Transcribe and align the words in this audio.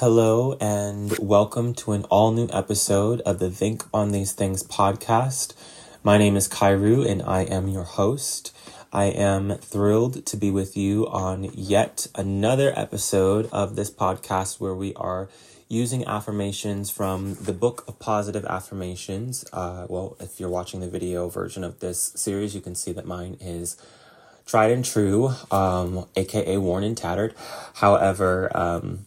Hello, 0.00 0.56
and 0.62 1.14
welcome 1.18 1.74
to 1.74 1.92
an 1.92 2.04
all 2.04 2.32
new 2.32 2.48
episode 2.54 3.20
of 3.20 3.38
the 3.38 3.50
Think 3.50 3.84
on 3.92 4.12
These 4.12 4.32
Things 4.32 4.62
podcast. 4.62 5.52
My 6.02 6.16
name 6.16 6.38
is 6.38 6.48
KIRU, 6.48 7.06
and 7.06 7.20
I 7.20 7.42
am 7.42 7.68
your 7.68 7.84
host. 7.84 8.56
I 8.94 9.04
am 9.04 9.58
thrilled 9.58 10.24
to 10.24 10.38
be 10.38 10.50
with 10.50 10.74
you 10.74 11.06
on 11.08 11.50
yet 11.52 12.06
another 12.14 12.72
episode 12.74 13.50
of 13.52 13.76
this 13.76 13.90
podcast 13.90 14.58
where 14.58 14.74
we 14.74 14.94
are 14.94 15.28
using 15.68 16.06
affirmations 16.06 16.88
from 16.88 17.34
the 17.34 17.52
book 17.52 17.84
of 17.86 17.98
positive 17.98 18.46
affirmations. 18.46 19.44
Uh, 19.52 19.84
well, 19.90 20.16
if 20.18 20.40
you're 20.40 20.48
watching 20.48 20.80
the 20.80 20.88
video 20.88 21.28
version 21.28 21.62
of 21.62 21.80
this 21.80 22.14
series, 22.16 22.54
you 22.54 22.62
can 22.62 22.74
see 22.74 22.92
that 22.92 23.04
mine 23.04 23.36
is 23.38 23.76
tried 24.46 24.70
and 24.70 24.82
true, 24.82 25.34
um, 25.50 26.06
aka 26.16 26.56
worn 26.56 26.84
and 26.84 26.96
tattered. 26.96 27.34
However, 27.74 28.50
um, 28.56 29.06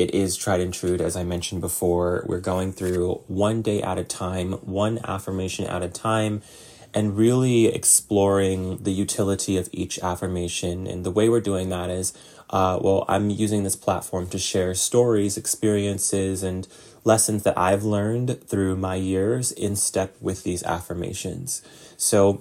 it 0.00 0.14
is 0.14 0.34
tried 0.34 0.60
and 0.60 0.72
true. 0.72 0.96
As 0.96 1.14
I 1.14 1.24
mentioned 1.24 1.60
before, 1.60 2.24
we're 2.26 2.40
going 2.40 2.72
through 2.72 3.22
one 3.26 3.60
day 3.60 3.82
at 3.82 3.98
a 3.98 4.04
time, 4.04 4.52
one 4.52 4.98
affirmation 5.04 5.66
at 5.66 5.82
a 5.82 5.88
time, 5.88 6.40
and 6.94 7.18
really 7.18 7.66
exploring 7.66 8.78
the 8.78 8.92
utility 8.92 9.58
of 9.58 9.68
each 9.72 9.98
affirmation. 9.98 10.86
And 10.86 11.04
the 11.04 11.10
way 11.10 11.28
we're 11.28 11.42
doing 11.42 11.68
that 11.68 11.90
is, 11.90 12.14
uh, 12.48 12.78
well, 12.80 13.04
I'm 13.08 13.28
using 13.28 13.62
this 13.62 13.76
platform 13.76 14.26
to 14.30 14.38
share 14.38 14.74
stories, 14.74 15.36
experiences, 15.36 16.42
and 16.42 16.66
lessons 17.04 17.42
that 17.42 17.58
I've 17.58 17.84
learned 17.84 18.42
through 18.48 18.76
my 18.76 18.94
years 18.94 19.52
in 19.52 19.76
step 19.76 20.16
with 20.18 20.44
these 20.44 20.62
affirmations. 20.62 21.60
So, 21.98 22.40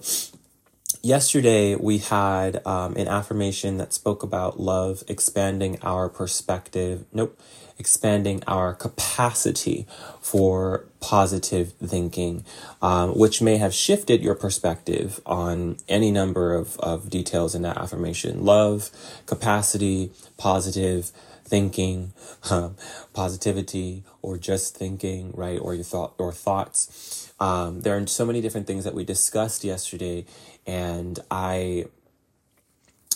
yesterday 1.02 1.76
we 1.76 1.99
had 1.99 2.66
um, 2.66 2.95
an 2.95 3.07
affirmation 3.07 3.77
that 3.77 3.94
spoke 3.94 4.23
about 4.23 4.59
love 4.59 5.03
expanding 5.07 5.77
our 5.81 6.09
perspective 6.09 7.05
nope 7.13 7.40
expanding 7.80 8.44
our 8.45 8.73
capacity 8.73 9.88
for 10.21 10.85
positive 10.99 11.71
thinking 11.84 12.43
um, 12.82 13.18
which 13.18 13.41
may 13.41 13.57
have 13.57 13.73
shifted 13.73 14.21
your 14.21 14.35
perspective 14.35 15.21
on 15.26 15.77
any 15.88 16.12
number 16.12 16.54
of, 16.54 16.77
of 16.79 17.10
details 17.10 17.55
in 17.55 17.62
that 17.62 17.77
affirmation. 17.77 18.43
Love 18.43 18.91
capacity 19.26 20.12
positive 20.38 21.12
thinking 21.45 22.13
um, 22.51 22.76
positivity 23.13 24.04
or 24.21 24.38
just 24.38 24.76
thinking 24.77 25.32
right 25.34 25.60
or 25.60 25.73
your 25.73 25.84
thought 25.84 26.13
or 26.18 26.34
thoughts. 26.34 27.34
Um, 27.40 27.82
there 27.82 27.98
are 27.98 28.05
so 28.07 28.26
many 28.26 28.41
different 28.41 28.68
things 28.68 28.84
that 28.84 28.93
we 28.93 29.05
discussed 29.05 29.63
yesterday 29.63 30.26
and 30.70 31.17
I 31.31 31.85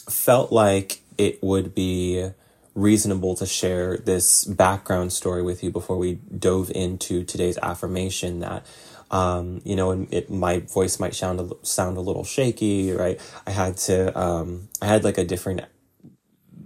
felt 0.10 0.52
like 0.52 1.00
it 1.20 1.42
would 1.44 1.76
be 1.76 2.32
reasonable 2.74 3.36
to 3.36 3.46
share 3.46 3.98
this 3.98 4.44
background 4.44 5.14
story 5.14 5.44
with 5.44 5.64
you 5.64 5.70
before 5.70 5.98
we 5.98 6.16
dove 6.16 6.72
into 6.74 7.24
today's 7.24 7.60
affirmation 7.60 8.40
that 8.40 8.66
um, 9.12 9.62
you 9.64 9.76
know, 9.76 10.08
it, 10.10 10.32
my 10.32 10.62
voice 10.62 11.00
might 11.00 11.14
sound 11.14 11.40
a, 11.40 11.50
sound 11.62 11.98
a 11.98 12.02
little 12.02 12.24
shaky, 12.24 12.92
right? 12.92 13.22
I 13.46 13.52
had 13.52 13.78
to, 13.78 14.20
um, 14.20 14.70
I 14.82 14.88
had 14.88 15.04
like 15.04 15.20
a 15.20 15.24
different, 15.24 15.62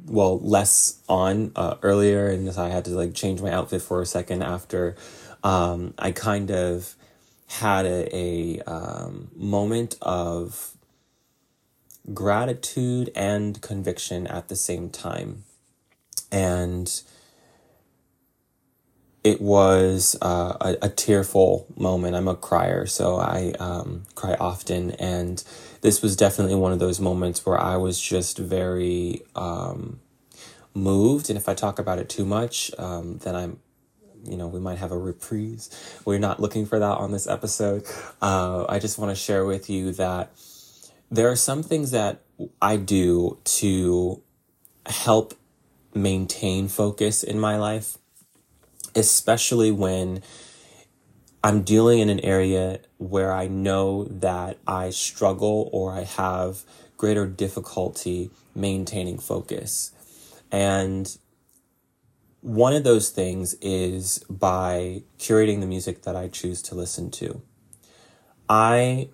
well, 0.06 0.40
less 0.40 1.04
on 1.10 1.52
uh, 1.58 1.76
earlier, 1.84 2.30
and 2.30 2.54
so 2.54 2.64
I 2.64 2.70
had 2.70 2.86
to 2.86 2.92
like 2.92 3.14
change 3.14 3.42
my 3.42 3.52
outfit 3.52 3.82
for 3.82 4.02
a 4.02 4.06
second 4.06 4.44
after 4.44 4.96
um, 5.44 5.94
I 6.00 6.14
kind 6.14 6.50
of 6.50 6.96
had 7.48 7.86
a, 7.86 8.16
a 8.16 8.62
um, 8.62 9.30
moment 9.36 9.98
of 10.02 10.77
gratitude 12.14 13.12
and 13.16 13.62
conviction 13.62 14.28
at 14.28 14.48
the 14.48 14.56
same 14.56 14.90
time. 14.90 15.44
And 16.32 17.02
it 19.24 19.42
was 19.42 20.16
uh, 20.22 20.58
a, 20.62 20.78
a, 20.84 20.90
tearful 20.90 21.68
moment. 21.76 22.16
I'm 22.16 22.28
a 22.28 22.36
crier, 22.36 22.86
so 22.86 23.18
I 23.18 23.54
um, 23.60 24.04
cry 24.16 24.36
often. 24.40 24.92
And 24.92 25.44
this 25.82 26.02
was 26.02 26.16
definitely 26.16 26.56
one 26.56 26.72
of 26.72 26.80
those 26.80 27.00
moments 27.00 27.46
where 27.46 27.60
I 27.60 27.78
was 27.78 28.00
just 28.00 28.38
very 28.38 29.22
um, 29.36 30.00
moved. 30.74 31.30
And 31.30 31.38
if 31.38 31.50
I 31.50 31.54
talk 31.54 31.80
about 31.80 32.00
it 32.00 32.10
too 32.10 32.26
much, 32.26 32.72
um, 32.78 33.18
then 33.20 33.36
I'm 33.36 33.60
you 34.26 34.36
know, 34.36 34.48
we 34.48 34.60
might 34.60 34.78
have 34.78 34.92
a 34.92 34.98
reprise. 34.98 35.70
We're 36.04 36.20
not 36.20 36.40
looking 36.40 36.66
for 36.66 36.80
that 36.80 36.98
on 36.98 37.12
this 37.12 37.28
episode. 37.28 37.86
Uh, 38.22 38.66
I 38.68 38.80
just 38.80 38.98
want 38.98 39.10
to 39.12 39.16
share 39.16 39.46
with 39.46 39.70
you 39.70 39.94
that 39.94 40.32
there 41.10 41.30
are 41.30 41.36
some 41.36 41.64
things 41.64 41.92
that 41.92 42.22
I 42.62 42.78
do 42.78 43.38
to 43.44 44.22
help 44.86 45.34
maintain 45.94 46.68
focus 46.68 47.24
in 47.24 47.40
my 47.40 47.58
life, 47.58 47.98
especially 48.96 49.72
when 49.72 50.22
I'm 51.44 51.64
dealing 51.64 52.00
in 52.00 52.10
an 52.10 52.20
area 52.22 52.80
where 52.98 53.32
I 53.32 53.48
know 53.48 54.06
that 54.06 54.58
I 54.68 54.90
struggle 54.90 55.70
or 55.72 55.94
I 55.94 56.04
have 56.04 56.64
greater 56.98 57.26
difficulty 57.26 58.32
maintaining 58.56 59.20
focus. 59.20 59.92
And 60.52 61.16
one 62.42 62.74
of 62.74 62.84
those 62.84 63.10
things 63.10 63.54
is 63.62 64.20
by 64.30 65.04
curating 65.20 65.60
the 65.60 65.68
music 65.68 66.04
that 66.04 66.16
I 66.16 66.28
choose 66.28 66.62
to 66.64 66.76
listen 66.76 67.12
to. 67.12 67.42
I 68.50 69.10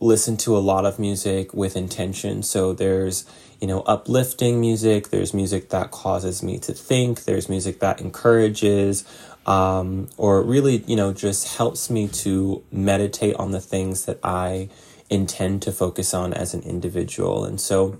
listen 0.00 0.36
to 0.36 0.56
a 0.56 0.58
lot 0.58 0.84
of 0.84 0.98
music 0.98 1.52
with 1.52 1.76
intention. 1.76 2.42
So 2.42 2.72
there's, 2.72 3.24
you 3.60 3.66
know, 3.66 3.80
uplifting 3.80 4.60
music, 4.60 5.08
there's 5.08 5.34
music 5.34 5.70
that 5.70 5.90
causes 5.90 6.42
me 6.42 6.58
to 6.60 6.72
think, 6.72 7.24
there's 7.24 7.48
music 7.48 7.80
that 7.80 8.00
encourages, 8.00 9.04
um, 9.46 10.08
or 10.16 10.42
really, 10.42 10.84
you 10.86 10.94
know, 10.94 11.12
just 11.12 11.56
helps 11.56 11.90
me 11.90 12.06
to 12.08 12.62
meditate 12.70 13.34
on 13.36 13.50
the 13.50 13.60
things 13.60 14.04
that 14.04 14.20
I 14.22 14.68
intend 15.10 15.62
to 15.62 15.72
focus 15.72 16.14
on 16.14 16.32
as 16.32 16.54
an 16.54 16.62
individual. 16.62 17.44
And 17.44 17.60
so 17.60 17.98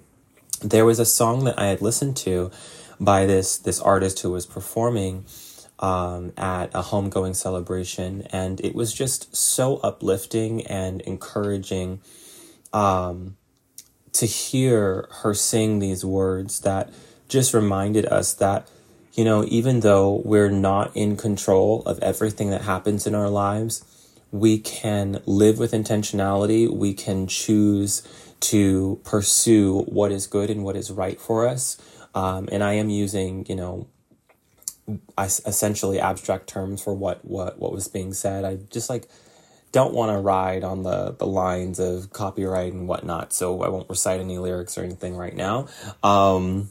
there 0.62 0.84
was 0.84 0.98
a 0.98 1.06
song 1.06 1.44
that 1.44 1.58
I 1.58 1.66
had 1.66 1.80
listened 1.80 2.16
to 2.18 2.50
by 3.00 3.26
this 3.26 3.58
this 3.58 3.80
artist 3.80 4.20
who 4.20 4.30
was 4.30 4.44
performing 4.44 5.24
um, 5.80 6.32
at 6.36 6.66
a 6.74 6.82
homegoing 6.82 7.34
celebration, 7.34 8.22
and 8.30 8.60
it 8.60 8.74
was 8.74 8.92
just 8.92 9.34
so 9.34 9.76
uplifting 9.78 10.66
and 10.66 11.00
encouraging 11.02 12.00
um, 12.72 13.36
to 14.12 14.26
hear 14.26 15.08
her 15.22 15.34
sing 15.34 15.78
these 15.78 16.04
words 16.04 16.60
that 16.60 16.92
just 17.28 17.54
reminded 17.54 18.06
us 18.06 18.32
that 18.34 18.68
you 19.12 19.24
know 19.24 19.44
even 19.48 19.80
though 19.80 20.22
we're 20.24 20.50
not 20.50 20.90
in 20.96 21.16
control 21.16 21.82
of 21.82 21.98
everything 22.00 22.50
that 22.50 22.62
happens 22.62 23.06
in 23.06 23.14
our 23.14 23.28
lives 23.28 23.84
we 24.30 24.58
can 24.58 25.22
live 25.26 25.58
with 25.58 25.72
intentionality. 25.72 26.70
We 26.70 26.94
can 26.94 27.26
choose 27.26 28.02
to 28.40 29.00
pursue 29.04 29.80
what 29.82 30.12
is 30.12 30.26
good 30.26 30.50
and 30.50 30.64
what 30.64 30.76
is 30.76 30.90
right 30.90 31.20
for 31.20 31.48
us. 31.48 31.76
Um, 32.14 32.48
and 32.50 32.64
i 32.64 32.72
am 32.72 32.88
using 32.88 33.44
you 33.48 33.54
know 33.54 33.86
essentially 35.18 36.00
abstract 36.00 36.48
terms 36.48 36.82
for 36.82 36.94
what 36.94 37.24
what 37.24 37.58
what 37.58 37.72
was 37.72 37.88
being 37.88 38.12
said. 38.12 38.44
I 38.44 38.56
just 38.56 38.88
like 38.88 39.08
don't 39.72 39.94
want 39.94 40.10
to 40.12 40.18
ride 40.18 40.64
on 40.64 40.82
the 40.82 41.12
the 41.12 41.26
lines 41.26 41.78
of 41.78 42.12
copyright 42.12 42.72
and 42.72 42.88
whatnot, 42.88 43.32
so 43.32 43.62
I 43.62 43.68
won't 43.68 43.88
recite 43.88 44.20
any 44.20 44.38
lyrics 44.38 44.78
or 44.78 44.82
anything 44.82 45.16
right 45.16 45.36
now. 45.36 45.68
Um, 46.02 46.70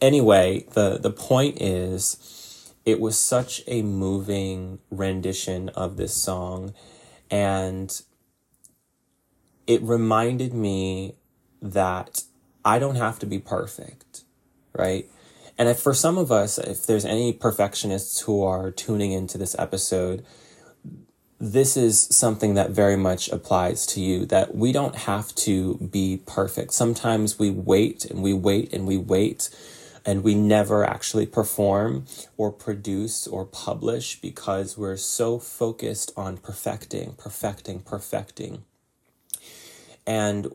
anyway, 0.00 0.66
the 0.72 0.98
the 0.98 1.10
point 1.10 1.60
is, 1.60 2.72
it 2.84 3.00
was 3.00 3.18
such 3.18 3.62
a 3.66 3.82
moving 3.82 4.80
rendition 4.90 5.70
of 5.70 5.96
this 5.96 6.14
song, 6.14 6.74
and 7.30 8.02
it 9.66 9.82
reminded 9.82 10.52
me 10.52 11.14
that 11.62 12.24
I 12.64 12.78
don't 12.78 12.96
have 12.96 13.18
to 13.20 13.26
be 13.26 13.38
perfect, 13.38 14.24
right? 14.74 15.08
And 15.56 15.68
if 15.68 15.78
for 15.78 15.94
some 15.94 16.18
of 16.18 16.32
us, 16.32 16.58
if 16.58 16.86
there's 16.86 17.04
any 17.04 17.32
perfectionists 17.32 18.20
who 18.20 18.42
are 18.42 18.70
tuning 18.70 19.12
into 19.12 19.38
this 19.38 19.54
episode, 19.58 20.24
this 21.38 21.76
is 21.76 22.00
something 22.00 22.54
that 22.54 22.70
very 22.70 22.96
much 22.96 23.28
applies 23.28 23.86
to 23.86 24.00
you 24.00 24.24
that 24.26 24.54
we 24.54 24.72
don't 24.72 24.96
have 24.96 25.34
to 25.34 25.76
be 25.76 26.22
perfect. 26.26 26.72
Sometimes 26.72 27.38
we 27.38 27.50
wait 27.50 28.04
and 28.04 28.22
we 28.22 28.32
wait 28.32 28.72
and 28.72 28.86
we 28.86 28.96
wait 28.96 29.50
and 30.06 30.22
we 30.22 30.34
never 30.34 30.84
actually 30.84 31.26
perform 31.26 32.06
or 32.36 32.52
produce 32.52 33.26
or 33.26 33.44
publish 33.44 34.20
because 34.20 34.76
we're 34.76 34.96
so 34.96 35.38
focused 35.38 36.12
on 36.16 36.36
perfecting, 36.36 37.14
perfecting, 37.16 37.80
perfecting. 37.80 38.64
And 40.06 40.52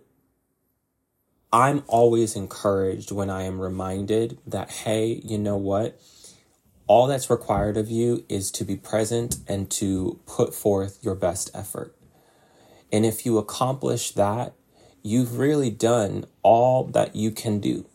I'm 1.53 1.83
always 1.87 2.35
encouraged 2.35 3.11
when 3.11 3.29
I 3.29 3.43
am 3.43 3.61
reminded 3.61 4.39
that, 4.47 4.71
hey, 4.71 5.21
you 5.25 5.37
know 5.37 5.57
what? 5.57 5.99
All 6.87 7.07
that's 7.07 7.29
required 7.29 7.77
of 7.77 7.91
you 7.91 8.25
is 8.29 8.51
to 8.51 8.65
be 8.65 8.75
present 8.77 9.37
and 9.47 9.69
to 9.71 10.19
put 10.27 10.53
forth 10.55 10.99
your 11.03 11.15
best 11.15 11.51
effort. 11.53 11.95
And 12.91 13.05
if 13.05 13.25
you 13.25 13.37
accomplish 13.37 14.11
that, 14.13 14.53
you've 15.03 15.37
really 15.37 15.71
done 15.71 16.25
all 16.43 16.85
that 16.85 17.15
you 17.15 17.31
can 17.31 17.59
do. 17.59 17.85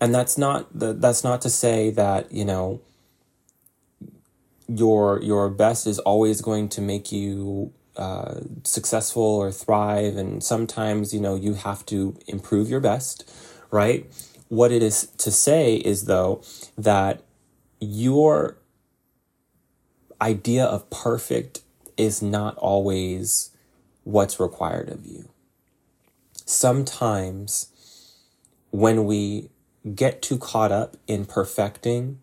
and 0.00 0.14
that's 0.14 0.38
not 0.38 0.66
the, 0.78 0.94
that's 0.94 1.24
not 1.24 1.42
to 1.42 1.50
say 1.50 1.90
that 1.92 2.32
you 2.32 2.46
know 2.46 2.80
your 4.68 5.22
your 5.22 5.48
best 5.50 5.86
is 5.86 5.98
always 6.00 6.40
going 6.40 6.68
to 6.68 6.80
make 6.80 7.12
you 7.12 7.72
uh, 7.98 8.40
successful 8.64 9.22
or 9.22 9.52
thrive 9.52 10.16
and 10.16 10.42
sometimes 10.42 11.12
you 11.12 11.20
know 11.20 11.34
you 11.34 11.54
have 11.54 11.84
to 11.84 12.16
improve 12.26 12.70
your 12.70 12.80
best 12.80 13.28
right? 13.70 14.06
What 14.48 14.72
it 14.72 14.82
is 14.82 15.06
to 15.18 15.30
say 15.30 15.76
is 15.76 16.04
though 16.04 16.42
that 16.76 17.22
your 17.80 18.58
idea 20.20 20.64
of 20.64 20.88
perfect 20.90 21.60
is 21.96 22.22
not 22.22 22.56
always 22.56 23.50
what's 24.04 24.40
required 24.40 24.88
of 24.88 25.06
you. 25.06 25.28
Sometimes 26.44 27.68
when 28.70 29.04
we 29.04 29.50
get 29.94 30.22
too 30.22 30.38
caught 30.38 30.72
up 30.72 30.96
in 31.06 31.24
perfecting, 31.24 32.18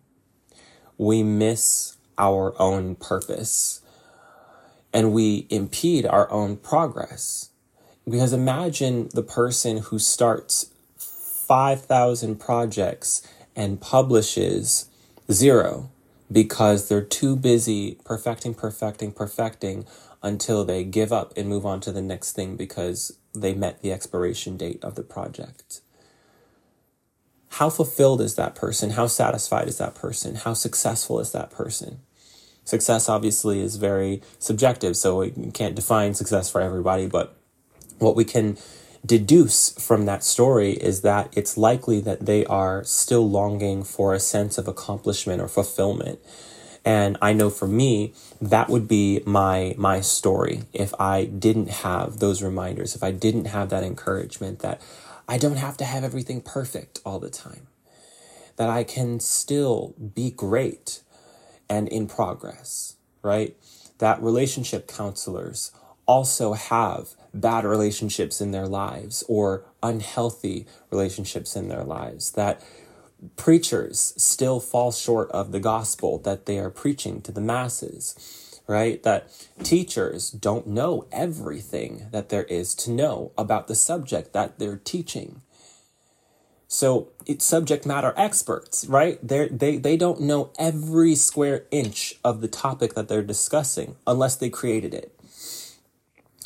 we 0.98 1.22
miss 1.22 1.96
our 2.18 2.60
own 2.60 2.96
purpose 2.96 3.82
and 4.92 5.12
we 5.12 5.46
impede 5.50 6.06
our 6.06 6.30
own 6.30 6.56
progress. 6.56 7.50
Because 8.08 8.32
imagine 8.32 9.08
the 9.12 9.22
person 9.22 9.78
who 9.78 9.98
starts 9.98 10.70
5,000 10.96 12.36
projects 12.36 13.26
and 13.54 13.80
publishes 13.80 14.86
zero 15.30 15.90
because 16.30 16.88
they're 16.88 17.02
too 17.02 17.36
busy 17.36 17.98
perfecting, 18.04 18.54
perfecting, 18.54 19.12
perfecting 19.12 19.86
until 20.22 20.64
they 20.64 20.84
give 20.84 21.12
up 21.12 21.32
and 21.36 21.48
move 21.48 21.66
on 21.66 21.80
to 21.80 21.92
the 21.92 22.02
next 22.02 22.32
thing 22.32 22.56
because 22.56 23.16
they 23.34 23.54
met 23.54 23.82
the 23.82 23.92
expiration 23.92 24.56
date 24.56 24.82
of 24.82 24.94
the 24.94 25.02
project 25.02 25.80
how 27.56 27.70
fulfilled 27.70 28.20
is 28.20 28.34
that 28.34 28.54
person? 28.54 28.90
How 28.90 29.06
satisfied 29.06 29.66
is 29.66 29.78
that 29.78 29.94
person? 29.94 30.34
How 30.34 30.52
successful 30.52 31.20
is 31.20 31.32
that 31.32 31.50
person? 31.50 32.00
Success 32.66 33.08
obviously 33.08 33.60
is 33.60 33.76
very 33.76 34.20
subjective, 34.40 34.96
so 34.96 35.20
we 35.20 35.30
can't 35.52 35.76
define 35.76 36.14
success 36.14 36.50
for 36.50 36.60
everybody, 36.60 37.06
but 37.06 37.36
what 37.98 38.16
we 38.16 38.24
can 38.24 38.58
deduce 39.06 39.70
from 39.78 40.04
that 40.06 40.24
story 40.24 40.72
is 40.72 41.02
that 41.02 41.32
it's 41.36 41.56
likely 41.56 42.00
that 42.00 42.26
they 42.26 42.44
are 42.46 42.82
still 42.82 43.30
longing 43.30 43.84
for 43.84 44.14
a 44.14 44.18
sense 44.18 44.58
of 44.58 44.66
accomplishment 44.66 45.40
or 45.40 45.46
fulfillment. 45.46 46.18
And 46.84 47.16
I 47.22 47.32
know 47.32 47.50
for 47.50 47.68
me, 47.68 48.14
that 48.40 48.68
would 48.68 48.88
be 48.88 49.22
my 49.24 49.76
my 49.78 50.00
story 50.00 50.64
if 50.72 50.92
I 51.00 51.24
didn't 51.24 51.70
have 51.70 52.18
those 52.18 52.42
reminders, 52.42 52.96
if 52.96 53.02
I 53.04 53.12
didn't 53.12 53.46
have 53.46 53.68
that 53.68 53.84
encouragement 53.84 54.58
that 54.60 54.82
I 55.28 55.38
don't 55.38 55.56
have 55.56 55.76
to 55.76 55.84
have 55.84 56.02
everything 56.02 56.40
perfect 56.40 57.00
all 57.04 57.20
the 57.20 57.30
time. 57.30 57.68
That 58.56 58.70
I 58.70 58.82
can 58.82 59.20
still 59.20 59.94
be 60.14 60.32
great 60.32 61.02
and 61.68 61.88
in 61.88 62.06
progress, 62.06 62.96
right? 63.22 63.56
That 63.98 64.22
relationship 64.22 64.88
counselors 64.88 65.72
also 66.06 66.52
have 66.52 67.14
bad 67.34 67.64
relationships 67.64 68.40
in 68.40 68.52
their 68.52 68.66
lives 68.66 69.24
or 69.28 69.64
unhealthy 69.82 70.66
relationships 70.90 71.56
in 71.56 71.68
their 71.68 71.84
lives. 71.84 72.32
That 72.32 72.62
preachers 73.36 74.14
still 74.16 74.60
fall 74.60 74.92
short 74.92 75.30
of 75.30 75.52
the 75.52 75.60
gospel 75.60 76.18
that 76.18 76.46
they 76.46 76.58
are 76.58 76.70
preaching 76.70 77.20
to 77.22 77.32
the 77.32 77.40
masses 77.40 78.46
right? 78.66 79.02
That 79.02 79.30
teachers 79.62 80.30
don't 80.30 80.66
know 80.66 81.06
everything 81.12 82.08
that 82.10 82.28
there 82.28 82.44
is 82.44 82.74
to 82.76 82.90
know 82.90 83.32
about 83.38 83.68
the 83.68 83.74
subject 83.74 84.32
that 84.32 84.58
they're 84.58 84.76
teaching. 84.76 85.42
So 86.68 87.08
it's 87.26 87.44
subject 87.44 87.86
matter 87.86 88.12
experts, 88.16 88.86
right? 88.86 89.18
They're, 89.22 89.48
they 89.48 89.76
they 89.76 89.96
don't 89.96 90.20
know 90.22 90.50
every 90.58 91.14
square 91.14 91.64
inch 91.70 92.16
of 92.24 92.40
the 92.40 92.48
topic 92.48 92.94
that 92.94 93.08
they're 93.08 93.22
discussing 93.22 93.96
unless 94.06 94.36
they 94.36 94.50
created 94.50 94.92
it, 94.92 95.14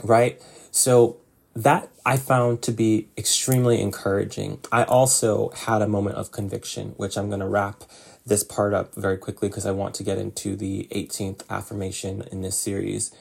right? 0.05 0.41
So 0.71 1.17
that 1.55 1.89
I 2.07 2.17
found 2.17 2.63
to 2.63 2.73
be 2.73 3.09
extremely 3.19 3.81
encouraging. 3.81 4.61
I 4.71 4.85
also 4.85 5.51
had 5.51 5.83
a 5.83 5.89
moment 5.89 6.17
of 6.17 6.33
conviction, 6.33 6.91
which 6.97 7.19
I'm 7.19 7.29
going 7.29 7.41
to 7.41 7.49
wrap 7.49 7.85
this 8.25 8.45
part 8.45 8.75
up 8.75 8.95
very 8.95 9.19
quickly 9.19 9.49
because 9.49 9.67
I 9.67 9.73
want 9.73 9.95
to 9.97 10.05
get 10.05 10.19
into 10.19 10.55
the 10.57 10.87
18th 10.93 11.43
affirmation 11.51 12.23
in 12.31 12.43
this 12.43 12.57
series, 12.57 13.13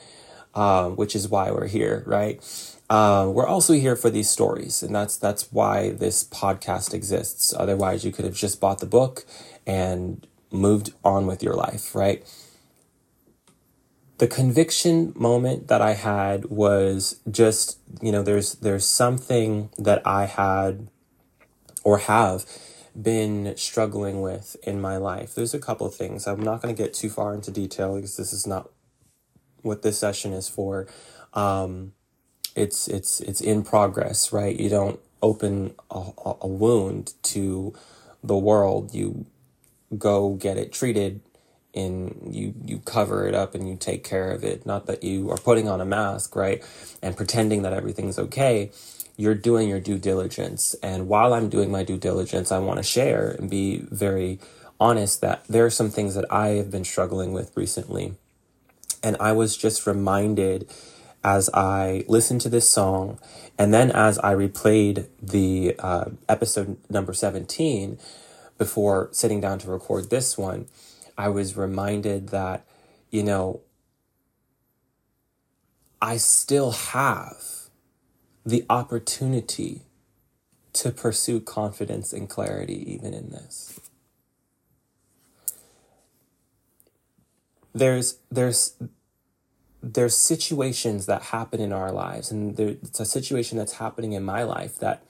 um, 0.54 0.96
which 0.96 1.16
is 1.16 1.28
why 1.28 1.51
we're 1.51 1.68
here, 1.68 2.04
right? 2.06 2.44
Uh, 2.89 3.30
we're 3.31 3.45
also 3.47 3.74
here 3.74 3.95
for 3.95 4.09
these 4.09 4.30
stories, 4.30 4.81
and 4.81 4.95
that's 4.95 5.15
that's 5.15 5.51
why 5.51 5.91
this 5.91 6.24
podcast 6.24 6.94
exists. 6.94 7.53
Otherwise, 7.56 8.03
you 8.03 8.12
could 8.12 8.25
have 8.25 8.33
just 8.33 8.59
bought 8.59 8.80
the 8.80 8.88
book 8.88 9.25
and 9.68 10.25
moved 10.51 10.91
on 11.03 11.27
with 11.27 11.44
your 11.44 11.53
life, 11.53 11.94
right? 11.94 12.24
The 14.18 14.27
conviction 14.27 15.13
moment 15.15 15.68
that 15.68 15.81
I 15.81 15.94
had 15.94 16.45
was 16.45 17.19
just, 17.30 17.77
you 18.01 18.12
know, 18.12 18.24
there's 18.24 18.56
there's 18.56 18.86
something 18.86 19.69
that 19.77 20.06
I 20.06 20.25
had 20.25 20.89
or 21.83 22.00
have 22.00 22.45
been 23.00 23.56
struggling 23.56 24.21
with 24.21 24.57
in 24.63 24.81
my 24.81 24.97
life. 24.97 25.36
There's 25.36 25.53
a 25.53 25.59
couple 25.59 25.88
things. 25.89 26.27
I'm 26.27 26.41
not 26.41 26.62
going 26.62 26.75
to 26.75 26.83
get 26.83 26.94
too 26.94 27.09
far 27.09 27.33
into 27.36 27.51
detail 27.51 27.95
because 27.95 28.18
this 28.18 28.33
is 28.33 28.47
not 28.47 28.71
what 29.62 29.83
this 29.83 30.00
session 30.00 30.33
is 30.33 30.50
for. 30.50 30.88
Um, 31.33 31.94
it's 32.60 32.88
it's 32.88 33.22
it's 33.22 33.42
in 33.42 33.64
progress, 33.64 34.34
right? 34.34 34.60
You 34.60 34.70
don't 34.70 35.00
open 35.22 35.76
a, 35.92 36.12
a 36.42 36.48
wound 36.48 37.14
to 37.24 37.74
the 38.24 38.38
world. 38.38 38.94
You 38.94 39.26
go 39.98 40.36
get 40.36 40.58
it 40.58 40.74
treated 40.74 41.22
and 41.74 42.30
you 42.32 42.54
you 42.66 42.80
cover 42.80 43.28
it 43.28 43.36
up 43.36 43.56
and 43.56 43.70
you 43.70 43.76
take 43.76 44.04
care 44.04 44.32
of 44.32 44.44
it 44.44 44.66
not 44.66 44.88
that 44.88 45.04
you 45.04 45.30
are 45.32 45.38
putting 45.38 45.68
on 45.70 45.82
a 45.82 45.86
mask 45.86 46.36
right 46.36 46.64
and 47.02 47.16
pretending 47.16 47.62
that 47.62 47.74
everything's 47.74 48.18
okay 48.20 48.72
you're 49.20 49.36
doing 49.36 49.68
your 49.68 49.82
due 49.82 49.98
diligence. 49.98 50.76
And 50.82 51.10
while 51.10 51.34
I'm 51.34 51.50
doing 51.50 51.70
my 51.72 51.84
due 51.84 51.98
diligence, 51.98 52.54
I 52.54 52.60
want 52.60 52.78
to 52.78 52.84
share 52.84 53.32
and 53.38 53.50
be 53.50 53.86
very 53.92 54.40
honest 54.80 55.20
that 55.20 55.44
there 55.50 55.66
are 55.66 55.70
some 55.70 55.90
things 55.90 56.16
that 56.16 56.26
I 56.32 56.50
have 56.52 56.72
been 56.72 56.86
struggling 56.86 57.34
with 57.34 57.52
recently. 57.58 58.14
And 59.04 59.18
I 59.20 59.34
was 59.34 59.58
just 59.58 59.86
reminded 59.86 60.70
as 61.24 61.50
I 61.54 62.06
listened 62.07 62.42
to 62.42 62.50
this 62.50 62.69
song, 62.69 63.19
and 63.57 63.74
then 63.74 63.92
as 63.92 64.18
I 64.19 64.33
replayed 64.33 65.07
the 65.21 65.75
uh, 65.80 66.06
episode 66.27 66.77
number 66.89 67.13
17 67.13 67.98
before 68.57 69.10
sitting 69.12 69.42
down 69.42 69.60
to 69.60 69.69
record 69.69 70.10
this 70.10 70.38
one, 70.38 70.68
I 71.18 71.30
was 71.30 71.58
reminded 71.58 72.29
that, 72.29 72.65
you 73.10 73.24
know, 73.24 73.62
I 76.01 76.17
still 76.17 76.72
have 76.72 77.44
the 78.46 78.65
opportunity 78.70 79.82
to 80.74 80.91
pursue 80.91 81.41
confidence 81.41 82.13
and 82.13 82.29
clarity 82.29 82.94
even 82.94 83.13
in 83.13 83.32
this. 83.32 83.79
There's 87.74 88.17
there's 88.32 88.75
there's 89.81 90.17
situations 90.17 91.05
that 91.05 91.24
happen 91.24 91.59
in 91.59 91.71
our 91.71 91.91
lives 91.91 92.31
and 92.31 92.57
there, 92.57 92.69
it's 92.69 93.00
a 93.00 93.05
situation 93.05 93.57
that's 93.57 93.74
happening 93.74 94.13
in 94.13 94.24
my 94.24 94.43
life 94.43 94.77
that 94.79 95.03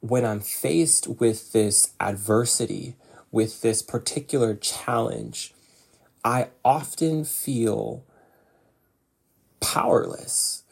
when 0.00 0.24
I'm 0.24 0.40
faced 0.40 1.08
with 1.08 1.52
this 1.52 1.94
adversity, 1.98 2.96
with 3.30 3.62
this 3.62 3.82
particular 3.82 4.54
challenge, 4.54 5.54
I 6.24 6.48
often 6.64 7.24
feel 7.24 8.04
powerless 9.60 10.62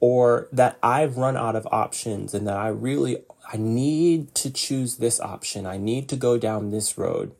or 0.00 0.48
that 0.52 0.78
I've 0.82 1.16
run 1.16 1.36
out 1.36 1.56
of 1.56 1.66
options 1.70 2.34
and 2.34 2.46
that 2.46 2.56
I 2.56 2.68
really 2.68 3.18
I 3.52 3.56
need 3.56 4.34
to 4.36 4.50
choose 4.50 4.96
this 4.96 5.20
option. 5.20 5.66
I 5.66 5.76
need 5.76 6.08
to 6.08 6.16
go 6.16 6.36
down 6.36 6.70
this 6.70 6.98
road. 6.98 7.32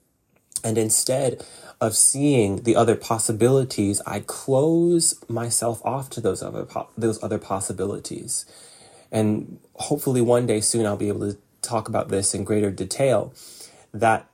And 0.63 0.79
instead 0.79 1.45
of 1.81 1.97
seeing 1.97 2.63
the 2.63 2.77
other 2.77 2.97
possibilities, 2.97 4.01
I 4.07 4.21
close 4.21 5.15
myself 5.29 5.85
off 5.85 6.09
to 6.11 6.21
those 6.21 6.43
other 6.43 6.65
po- 6.65 6.89
those 6.97 7.23
other 7.23 7.39
possibilities. 7.39 8.47
And 9.13 9.59
hopefully 9.75 10.21
one 10.21 10.47
day 10.47 10.61
soon 10.61 10.87
I'll 10.87 10.97
be 10.97 11.09
able 11.09 11.33
to 11.33 11.39
talk 11.63 11.89
about 11.89 12.09
this 12.09 12.35
in 12.35 12.45
greater 12.45 12.71
detail 12.71 13.33
that 13.93 14.29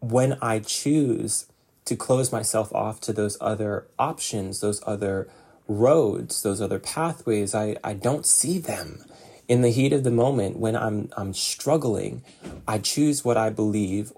when 0.00 0.38
I 0.42 0.60
choose 0.60 1.46
to 1.84 1.96
close 1.96 2.32
myself 2.32 2.72
off 2.74 3.00
to 3.02 3.12
those 3.12 3.36
other 3.40 3.86
options, 3.98 4.60
those 4.60 4.82
other 4.86 5.28
roads, 5.68 6.42
those 6.42 6.60
other 6.60 6.78
pathways, 6.78 7.54
I, 7.54 7.76
I 7.84 7.94
don't 7.94 8.26
see 8.26 8.58
them. 8.58 9.04
In 9.48 9.62
the 9.62 9.70
heat 9.70 9.92
of 9.92 10.02
the 10.02 10.10
moment 10.10 10.58
when 10.58 10.74
I'm 10.74 11.08
I'm 11.16 11.32
struggling, 11.34 12.24
I 12.66 12.78
choose 12.78 13.24
what 13.24 13.36
I 13.36 13.50
believe 13.50 14.12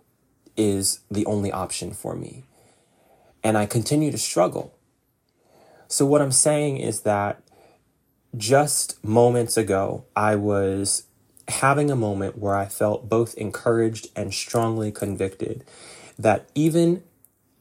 is 0.57 1.01
the 1.11 1.27
only 1.27 1.53
option 1.53 1.93
for 1.93 2.17
me. 2.17 2.45
And 3.43 3.57
I 3.57 3.67
continue 3.67 4.11
to 4.11 4.19
struggle. 4.19 4.75
So 5.87 6.05
what 6.05 6.21
I'm 6.21 6.33
saying 6.33 6.79
is 6.79 7.03
that 7.03 7.41
just 8.37 9.03
moments 9.05 9.57
ago, 9.57 10.05
I 10.15 10.37
was 10.37 11.05
having 11.49 11.91
a 11.91 11.97
moment 11.97 12.39
where 12.39 12.55
I 12.55 12.67
felt 12.67 13.09
both 13.09 13.35
encouraged 13.37 14.09
and 14.15 14.35
strongly 14.35 14.93
convicted 14.93 15.65
that 16.19 16.49
even 16.55 17.03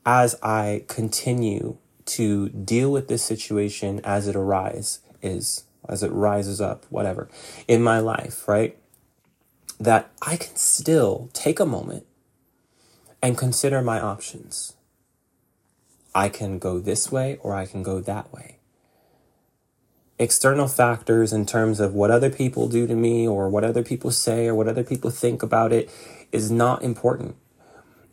as 0.06 0.36
I 0.42 0.84
continue 0.88 1.78
to 2.06 2.50
deal 2.50 2.92
with 2.92 3.08
this 3.08 3.24
situation 3.24 4.02
as 4.04 4.28
it 4.28 4.36
arises, 4.36 5.00
is 5.22 5.64
as 5.88 6.04
it 6.04 6.12
rises 6.12 6.60
up, 6.60 6.86
whatever, 6.90 7.30
in 7.68 7.82
my 7.82 8.00
life, 8.00 8.48
right? 8.48 8.78
That 9.80 10.12
I 10.22 10.38
can 10.38 10.56
still 10.56 11.30
take 11.34 11.60
a 11.60 11.66
moment 11.66 12.06
and 13.22 13.38
consider 13.38 13.82
my 13.82 14.00
options. 14.00 14.77
I 16.18 16.30
can 16.30 16.58
go 16.58 16.80
this 16.80 17.12
way 17.12 17.38
or 17.44 17.54
I 17.54 17.68
can 17.68 17.84
go 17.84 18.02
that 18.02 18.34
way. 18.34 18.58
External 20.18 20.68
factors 20.68 21.32
in 21.32 21.46
terms 21.46 21.80
of 21.80 21.94
what 21.94 22.10
other 22.10 22.32
people 22.32 22.68
do 22.68 22.88
to 22.88 22.96
me 22.96 23.28
or 23.28 23.50
what 23.50 23.64
other 23.64 23.84
people 23.84 24.10
say 24.10 24.48
or 24.48 24.56
what 24.56 24.68
other 24.68 24.84
people 24.84 25.12
think 25.12 25.44
about 25.44 25.72
it 25.72 25.92
is 26.32 26.50
not 26.50 26.82
important. 26.82 27.36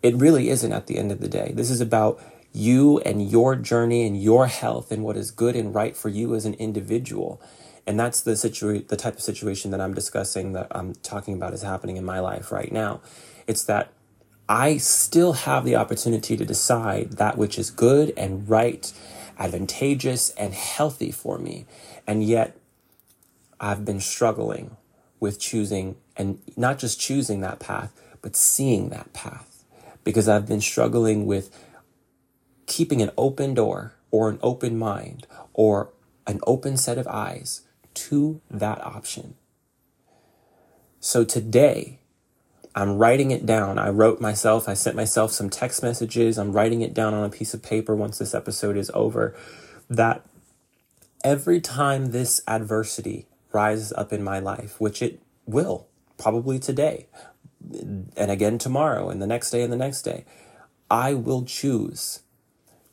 It 0.03 0.15
really 0.17 0.51
isn't 0.51 0.71
at 0.71 0.87
the 0.87 0.99
end 0.99 1.13
of 1.13 1.21
the 1.23 1.29
day. 1.29 1.53
This 1.55 1.71
is 1.71 1.81
about 1.81 2.23
you 2.53 2.99
and 3.07 3.31
your 3.31 3.57
journey 3.57 4.07
and 4.07 4.23
your 4.23 4.49
health 4.49 4.93
and 4.93 5.03
what 5.03 5.17
is 5.17 5.31
good 5.31 5.57
and 5.57 5.75
right 5.75 5.97
for 5.97 6.11
you 6.11 6.35
as 6.35 6.45
an 6.45 6.53
individual. 6.55 7.41
And 7.87 7.99
that's 7.99 8.21
the 8.21 8.33
situa- 8.33 8.87
the 8.87 8.97
type 8.97 9.15
of 9.15 9.23
situation 9.23 9.71
that 9.71 9.81
I'm 9.81 9.95
discussing 9.95 10.53
that 10.53 10.67
I'm 10.73 10.93
talking 10.97 11.33
about 11.33 11.55
is 11.55 11.63
happening 11.63 11.97
in 11.97 12.05
my 12.05 12.21
life 12.21 12.53
right 12.53 12.71
now. 12.71 13.01
It's 13.47 13.65
that 13.65 13.93
I 14.49 14.77
still 14.77 15.33
have 15.33 15.65
the 15.65 15.77
opportunity 15.77 16.37
to 16.37 16.45
decide 16.45 17.13
that 17.13 17.39
which 17.39 17.59
is 17.59 17.71
good 17.71 18.13
and 18.17 18.49
right, 18.49 18.93
advantageous 19.39 20.31
and 20.31 20.53
healthy 20.53 21.11
for 21.11 21.39
me. 21.39 21.67
And 22.07 22.23
yet 22.23 22.57
I've 23.59 23.85
been 23.85 24.01
struggling 24.01 24.77
with 25.19 25.41
choosing 25.41 25.97
and 26.17 26.41
not 26.57 26.79
just 26.79 27.01
choosing 27.01 27.41
that 27.41 27.59
path, 27.59 27.99
but 28.21 28.37
seeing 28.37 28.91
that 28.91 29.13
path 29.13 29.65
because 30.05 30.29
I've 30.29 30.47
been 30.47 30.61
struggling 30.61 31.25
with 31.25 31.51
keeping 32.67 33.01
an 33.01 33.11
open 33.17 33.55
door 33.55 33.95
or 34.11 34.29
an 34.29 34.39
open 34.43 34.79
mind 34.79 35.27
or 35.55 35.91
an 36.27 36.41
open 36.47 36.77
set 36.77 36.99
of 36.99 37.07
eyes 37.09 37.63
to 37.95 38.41
that 38.51 38.85
option. 38.85 39.35
So 41.01 41.25
today, 41.25 42.01
I'm 42.75 42.97
writing 42.99 43.31
it 43.31 43.47
down. 43.47 43.79
I 43.79 43.89
wrote 43.91 44.21
myself, 44.21 44.69
I 44.69 44.75
sent 44.75 44.97
myself 44.97 45.31
some 45.31 45.49
text 45.49 45.83
messages. 45.83 46.39
I'm 46.39 46.53
writing 46.53 46.83
it 46.83 46.93
down 46.93 47.15
on 47.15 47.25
a 47.25 47.31
piece 47.31 47.55
of 47.55 47.63
paper 47.63 47.95
once 47.95 48.19
this 48.19 48.35
episode 48.35 48.77
is 48.77 48.91
over. 48.95 49.37
That 49.89 50.25
every 51.23 51.61
time 51.61 52.11
this 52.11 52.43
adversity 52.49 53.27
rises 53.53 53.93
up 53.93 54.13
in 54.13 54.25
my 54.25 54.41
life, 54.41 54.81
which 54.81 55.01
it 55.03 55.23
will, 55.47 55.87
probably 56.19 56.59
today, 56.59 57.07
and 58.17 58.31
again 58.31 58.59
tomorrow, 58.59 59.09
and 59.09 59.23
the 59.23 59.27
next 59.27 59.51
day, 59.51 59.63
and 59.63 59.73
the 59.73 59.77
next 59.77 60.03
day, 60.03 60.25
I 60.91 61.15
will 61.15 61.45
choose 61.45 62.21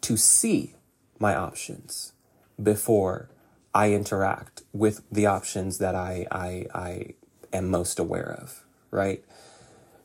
to 0.01 0.15
see 0.15 0.75
my 1.19 1.35
options 1.35 2.13
before 2.61 3.29
I 3.73 3.93
interact 3.93 4.63
with 4.73 5.01
the 5.11 5.25
options 5.25 5.77
that 5.79 5.95
I, 5.95 6.27
I, 6.31 6.65
I 6.73 7.05
am 7.53 7.69
most 7.69 7.99
aware 7.99 8.31
of, 8.31 8.63
right? 8.91 9.23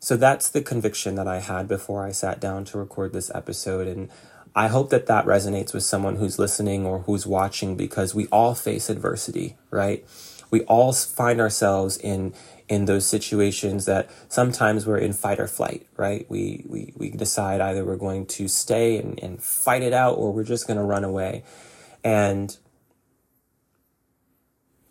So 0.06 0.16
that's 0.16 0.48
the 0.48 0.62
conviction 0.62 1.16
that 1.16 1.26
I 1.26 1.40
had 1.40 1.66
before 1.66 2.06
I 2.06 2.12
sat 2.12 2.38
down 2.38 2.64
to 2.66 2.78
record 2.78 3.12
this 3.12 3.28
episode. 3.34 3.88
And 3.88 4.08
I 4.54 4.68
hope 4.68 4.90
that 4.90 5.06
that 5.06 5.24
resonates 5.26 5.74
with 5.74 5.82
someone 5.82 6.14
who's 6.14 6.38
listening 6.38 6.86
or 6.86 7.00
who's 7.00 7.26
watching 7.26 7.76
because 7.76 8.14
we 8.14 8.28
all 8.28 8.54
face 8.54 8.88
adversity, 8.88 9.56
right? 9.72 10.06
We 10.48 10.60
all 10.66 10.92
find 10.92 11.40
ourselves 11.40 11.96
in 11.96 12.34
in 12.68 12.84
those 12.84 13.04
situations 13.04 13.86
that 13.86 14.08
sometimes 14.28 14.86
we're 14.86 14.98
in 14.98 15.12
fight 15.12 15.40
or 15.40 15.48
flight, 15.48 15.88
right? 15.96 16.24
We 16.30 16.64
we 16.68 16.92
we 16.96 17.10
decide 17.10 17.60
either 17.60 17.84
we're 17.84 17.96
going 17.96 18.26
to 18.26 18.46
stay 18.46 18.98
and, 18.98 19.18
and 19.20 19.42
fight 19.42 19.82
it 19.82 19.92
out 19.92 20.18
or 20.18 20.32
we're 20.32 20.44
just 20.44 20.68
gonna 20.68 20.84
run 20.84 21.02
away. 21.02 21.42
And 22.04 22.56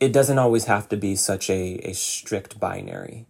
it 0.02 0.12
doesn't 0.12 0.40
always 0.40 0.66
have 0.66 0.90
to 0.90 0.98
be 0.98 1.16
such 1.16 1.50
a, 1.50 1.80
a 1.90 1.94
strict 1.94 2.60
binary. 2.60 3.28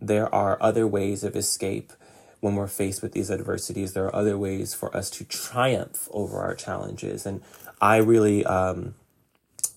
There 0.00 0.32
are 0.34 0.58
other 0.62 0.86
ways 0.86 1.24
of 1.24 1.36
escape 1.36 1.92
when 2.40 2.54
we're 2.54 2.68
faced 2.68 3.02
with 3.02 3.12
these 3.12 3.30
adversities. 3.30 3.94
There 3.94 4.06
are 4.06 4.14
other 4.14 4.38
ways 4.38 4.74
for 4.74 4.96
us 4.96 5.10
to 5.10 5.24
triumph 5.24 6.08
over 6.12 6.38
our 6.40 6.54
challenges. 6.54 7.26
And 7.26 7.42
I 7.80 7.96
really, 7.98 8.44
um, 8.44 8.94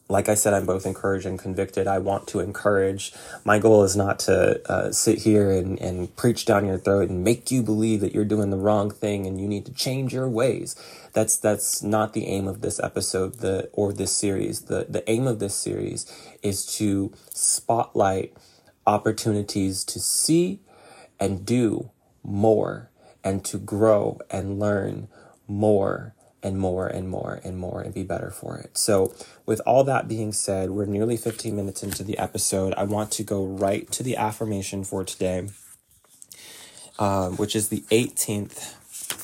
like 0.10 0.30
I 0.30 0.36
said, 0.36 0.54
I'm 0.54 0.66
both 0.66 0.86
encouraged 0.86 1.26
and 1.26 1.40
convicted. 1.40 1.88
I 1.88 2.00
want 2.00 2.28
to 2.30 2.40
encourage. 2.40 3.14
My 3.46 3.60
goal 3.60 3.84
is 3.84 3.96
not 3.96 4.20
to 4.20 4.62
uh, 4.72 4.92
sit 4.92 5.20
here 5.20 5.50
and, 5.52 5.80
and 5.80 6.16
preach 6.18 6.46
down 6.46 6.66
your 6.66 6.78
throat 6.78 7.10
and 7.10 7.24
make 7.24 7.50
you 7.50 7.64
believe 7.64 8.02
that 8.02 8.14
you're 8.14 8.26
doing 8.26 8.50
the 8.52 8.58
wrong 8.58 8.92
thing 8.92 9.26
and 9.26 9.40
you 9.42 9.48
need 9.48 9.66
to 9.66 9.74
change 9.74 10.14
your 10.14 10.30
ways. 10.30 10.76
That's 11.14 11.38
that's 11.38 11.82
not 11.84 12.14
the 12.14 12.28
aim 12.28 12.48
of 12.48 12.62
this 12.62 12.80
episode, 12.80 13.40
the 13.40 13.70
or 13.74 13.94
this 13.94 14.16
series. 14.16 14.64
The 14.64 14.86
the 14.90 15.10
aim 15.10 15.28
of 15.28 15.40
this 15.40 15.56
series 15.56 16.06
is 16.44 16.66
to 16.78 17.14
spotlight 17.34 18.34
opportunities 18.86 19.84
to 19.86 20.00
see 20.00 20.60
and 21.20 21.46
do 21.46 21.92
more 22.24 22.90
and 23.24 23.44
to 23.46 23.58
grow 23.58 24.20
and 24.30 24.60
learn 24.60 25.08
more 25.48 26.16
and 26.44 26.58
more 26.58 26.88
and 26.88 27.08
more 27.08 27.40
and 27.44 27.58
more 27.58 27.82
and 27.82 27.94
be 27.94 28.04
better 28.04 28.32
for 28.32 28.58
it. 28.58 28.78
So, 28.78 29.14
with 29.46 29.62
all 29.66 29.84
that 29.84 30.08
being 30.08 30.32
said, 30.32 30.72
we're 30.72 30.86
nearly 30.86 31.18
15 31.18 31.56
minutes 31.56 31.84
into 31.84 32.04
the 32.04 32.18
episode. 32.18 32.74
I 32.76 32.84
want 32.84 33.12
to 33.14 33.24
go 33.24 33.46
right 33.46 33.90
to 33.92 34.04
the 34.04 34.18
affirmation 34.18 34.84
for 34.84 35.04
today, 35.04 35.50
um, 36.98 37.38
which 37.38 37.56
is 37.56 37.70
the 37.70 37.82
18th 37.92 38.76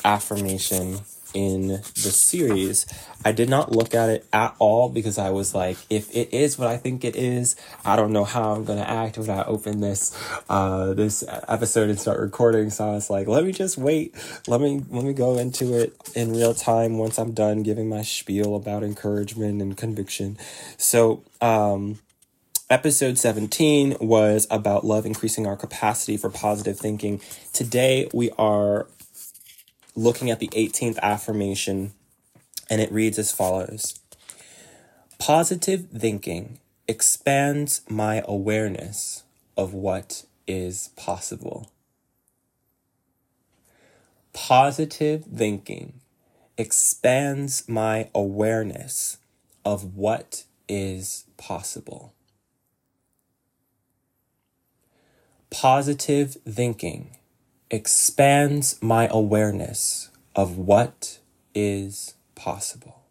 affirmation 0.04 1.00
in 1.34 1.68
the 1.68 2.12
series. 2.12 2.86
I 3.24 3.32
did 3.32 3.48
not 3.48 3.72
look 3.72 3.94
at 3.94 4.08
it 4.08 4.26
at 4.32 4.54
all 4.58 4.88
because 4.88 5.18
I 5.18 5.30
was 5.30 5.54
like, 5.54 5.76
if 5.90 6.14
it 6.14 6.32
is 6.32 6.58
what 6.58 6.68
I 6.68 6.76
think 6.76 7.04
it 7.04 7.16
is, 7.16 7.56
I 7.84 7.96
don't 7.96 8.12
know 8.12 8.24
how 8.24 8.52
I'm 8.52 8.64
gonna 8.64 8.82
act 8.82 9.18
when 9.18 9.30
I 9.30 9.44
open 9.44 9.80
this 9.80 10.16
uh, 10.48 10.94
this 10.94 11.24
episode 11.48 11.90
and 11.90 12.00
start 12.00 12.20
recording. 12.20 12.70
So 12.70 12.88
I 12.88 12.92
was 12.92 13.10
like, 13.10 13.26
let 13.28 13.44
me 13.44 13.52
just 13.52 13.78
wait. 13.78 14.14
Let 14.46 14.60
me 14.60 14.82
let 14.88 15.04
me 15.04 15.12
go 15.12 15.38
into 15.38 15.74
it 15.74 15.94
in 16.14 16.32
real 16.32 16.54
time 16.54 16.98
once 16.98 17.18
I'm 17.18 17.32
done 17.32 17.62
giving 17.62 17.88
my 17.88 18.02
spiel 18.02 18.54
about 18.56 18.82
encouragement 18.82 19.60
and 19.60 19.76
conviction. 19.76 20.38
So 20.76 21.24
um 21.40 21.98
Episode 22.70 23.16
17 23.16 23.96
was 23.98 24.46
about 24.50 24.84
love 24.84 25.06
increasing 25.06 25.46
our 25.46 25.56
capacity 25.56 26.18
for 26.18 26.28
positive 26.28 26.78
thinking. 26.78 27.18
Today 27.54 28.10
we 28.12 28.30
are 28.32 28.86
looking 29.98 30.30
at 30.30 30.38
the 30.38 30.48
18th 30.48 30.98
affirmation, 31.00 31.92
and 32.70 32.80
it 32.80 32.92
reads 32.92 33.18
as 33.18 33.32
follows 33.32 33.98
Positive 35.18 35.88
thinking 35.90 36.60
expands 36.86 37.82
my 37.88 38.22
awareness 38.26 39.24
of 39.56 39.74
what 39.74 40.24
is 40.46 40.90
possible. 40.96 41.70
Positive 44.32 45.24
thinking 45.24 46.00
expands 46.56 47.68
my 47.68 48.08
awareness 48.14 49.18
of 49.64 49.96
what 49.96 50.44
is 50.68 51.24
possible. 51.36 52.14
Positive 55.50 56.36
thinking 56.48 57.17
expands 57.70 58.80
my 58.82 59.08
awareness 59.10 60.10
of 60.34 60.56
what 60.56 61.18
is 61.54 62.14
possible. 62.34 63.02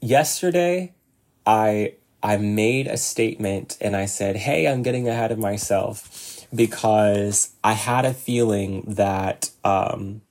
Yesterday, 0.00 0.92
I 1.46 1.94
I 2.22 2.36
made 2.36 2.86
a 2.86 2.96
statement 2.96 3.78
and 3.80 3.96
I 3.96 4.06
said, 4.06 4.36
"Hey, 4.36 4.66
I'm 4.66 4.82
getting 4.82 5.08
ahead 5.08 5.32
of 5.32 5.38
myself 5.38 6.46
because 6.54 7.50
I 7.64 7.72
had 7.72 8.04
a 8.04 8.14
feeling 8.14 8.82
that 8.86 9.50
um, 9.64 10.22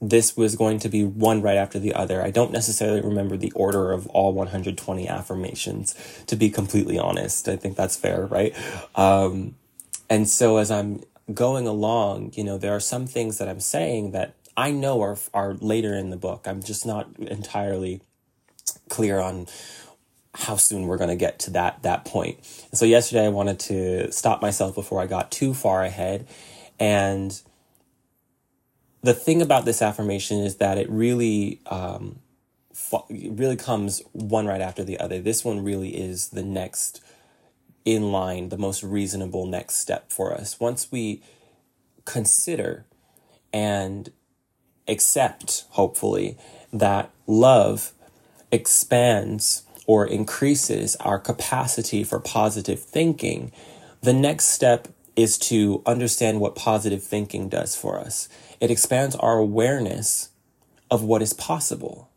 this 0.00 0.36
was 0.36 0.54
going 0.54 0.78
to 0.80 0.88
be 0.88 1.04
one 1.04 1.42
right 1.42 1.56
after 1.56 1.78
the 1.78 1.94
other. 1.94 2.22
I 2.22 2.30
don't 2.30 2.52
necessarily 2.52 3.00
remember 3.00 3.36
the 3.36 3.50
order 3.52 3.92
of 3.92 4.06
all 4.08 4.32
120 4.32 5.08
affirmations, 5.08 5.94
to 6.26 6.36
be 6.36 6.50
completely 6.50 6.98
honest. 6.98 7.48
I 7.48 7.56
think 7.56 7.76
that's 7.76 7.96
fair, 7.96 8.26
right? 8.26 8.54
Um, 8.94 9.56
and 10.08 10.28
so 10.28 10.58
as 10.58 10.70
I'm 10.70 11.02
going 11.34 11.66
along, 11.66 12.32
you 12.34 12.44
know, 12.44 12.58
there 12.58 12.74
are 12.74 12.80
some 12.80 13.06
things 13.06 13.38
that 13.38 13.48
I'm 13.48 13.60
saying 13.60 14.12
that 14.12 14.34
I 14.56 14.70
know 14.70 15.02
are, 15.02 15.16
are 15.34 15.54
later 15.54 15.94
in 15.94 16.10
the 16.10 16.16
book. 16.16 16.46
I'm 16.46 16.62
just 16.62 16.86
not 16.86 17.08
entirely 17.18 18.00
clear 18.88 19.18
on 19.18 19.46
how 20.34 20.56
soon 20.56 20.86
we're 20.86 20.96
going 20.96 21.10
to 21.10 21.16
get 21.16 21.40
to 21.40 21.50
that, 21.50 21.82
that 21.82 22.04
point. 22.04 22.38
And 22.70 22.78
so 22.78 22.84
yesterday 22.84 23.26
I 23.26 23.30
wanted 23.30 23.58
to 23.60 24.12
stop 24.12 24.40
myself 24.40 24.74
before 24.74 25.00
I 25.00 25.06
got 25.06 25.30
too 25.32 25.54
far 25.54 25.82
ahead 25.82 26.26
and 26.78 27.40
the 29.02 29.14
thing 29.14 29.42
about 29.42 29.64
this 29.64 29.80
affirmation 29.82 30.38
is 30.38 30.56
that 30.56 30.78
it 30.78 30.88
really 30.90 31.60
um, 31.66 32.18
really 33.10 33.56
comes 33.56 34.02
one 34.12 34.46
right 34.46 34.60
after 34.60 34.84
the 34.84 34.98
other. 34.98 35.20
This 35.20 35.44
one 35.44 35.62
really 35.62 35.90
is 35.96 36.30
the 36.30 36.42
next 36.42 37.00
in 37.84 38.12
line, 38.12 38.48
the 38.50 38.58
most 38.58 38.82
reasonable 38.82 39.46
next 39.46 39.76
step 39.76 40.10
for 40.10 40.34
us. 40.34 40.60
Once 40.60 40.90
we 40.92 41.22
consider 42.04 42.84
and 43.52 44.12
accept, 44.86 45.64
hopefully, 45.70 46.36
that 46.72 47.10
love 47.26 47.92
expands 48.52 49.62
or 49.86 50.06
increases 50.06 50.96
our 50.96 51.18
capacity 51.18 52.04
for 52.04 52.20
positive 52.20 52.80
thinking, 52.82 53.52
the 54.02 54.12
next 54.12 54.46
step 54.46 54.88
is 55.16 55.38
to 55.38 55.82
understand 55.86 56.40
what 56.40 56.54
positive 56.54 57.02
thinking 57.02 57.48
does 57.48 57.74
for 57.74 57.98
us. 57.98 58.28
It 58.60 58.70
expands 58.70 59.14
our 59.16 59.38
awareness 59.38 60.30
of 60.90 61.02
what 61.02 61.22
is 61.22 61.32
possible. 61.32 62.08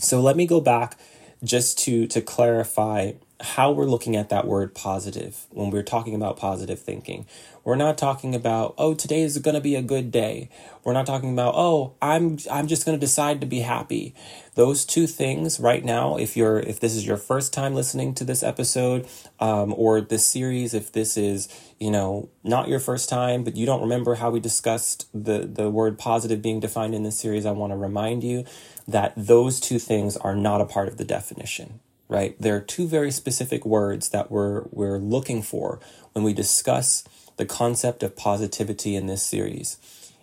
So 0.00 0.20
let 0.20 0.36
me 0.36 0.46
go 0.46 0.60
back 0.60 0.98
just 1.42 1.78
to 1.80 2.06
to 2.08 2.20
clarify 2.20 3.12
how 3.42 3.72
we're 3.72 3.86
looking 3.86 4.16
at 4.16 4.28
that 4.28 4.46
word 4.46 4.74
positive 4.74 5.46
when 5.50 5.70
we're 5.70 5.82
talking 5.82 6.14
about 6.14 6.36
positive 6.36 6.78
thinking. 6.78 7.26
We're 7.64 7.76
not 7.76 7.98
talking 7.98 8.34
about, 8.34 8.74
oh, 8.78 8.94
today 8.94 9.22
is 9.22 9.38
going 9.38 9.54
to 9.54 9.60
be 9.60 9.76
a 9.76 9.82
good 9.82 10.10
day. 10.10 10.48
We're 10.84 10.92
not 10.92 11.06
talking 11.06 11.32
about, 11.32 11.54
oh, 11.56 11.94
I'm 12.00 12.38
I'm 12.50 12.66
just 12.66 12.84
going 12.84 12.98
to 12.98 13.00
decide 13.00 13.40
to 13.40 13.46
be 13.46 13.60
happy. 13.60 14.14
Those 14.54 14.84
two 14.84 15.06
things 15.06 15.60
right 15.60 15.84
now, 15.84 16.16
if 16.16 16.36
you're 16.36 16.58
if 16.58 16.80
this 16.80 16.94
is 16.94 17.06
your 17.06 17.16
first 17.16 17.52
time 17.52 17.74
listening 17.74 18.14
to 18.14 18.24
this 18.24 18.42
episode 18.42 19.06
um, 19.38 19.74
or 19.76 20.00
this 20.00 20.26
series, 20.26 20.74
if 20.74 20.92
this 20.92 21.16
is 21.16 21.48
you 21.78 21.90
know 21.90 22.28
not 22.42 22.68
your 22.68 22.80
first 22.80 23.08
time, 23.08 23.44
but 23.44 23.56
you 23.56 23.66
don't 23.66 23.82
remember 23.82 24.16
how 24.16 24.30
we 24.30 24.40
discussed 24.40 25.08
the 25.12 25.46
the 25.46 25.70
word 25.70 25.98
positive 25.98 26.42
being 26.42 26.60
defined 26.60 26.94
in 26.94 27.02
this 27.02 27.18
series, 27.18 27.46
I 27.46 27.52
want 27.52 27.72
to 27.72 27.76
remind 27.76 28.24
you 28.24 28.44
that 28.88 29.12
those 29.16 29.60
two 29.60 29.78
things 29.78 30.16
are 30.16 30.34
not 30.34 30.60
a 30.60 30.66
part 30.66 30.88
of 30.88 30.96
the 30.96 31.04
definition 31.04 31.80
right? 32.12 32.36
There 32.38 32.54
are 32.54 32.60
two 32.60 32.86
very 32.86 33.10
specific 33.10 33.64
words 33.64 34.10
that 34.10 34.30
we're, 34.30 34.64
we're 34.70 34.98
looking 34.98 35.40
for 35.42 35.80
when 36.12 36.22
we 36.24 36.34
discuss 36.34 37.04
the 37.38 37.46
concept 37.46 38.02
of 38.02 38.14
positivity 38.14 38.94
in 38.94 39.06
this 39.06 39.22
series. 39.22 39.78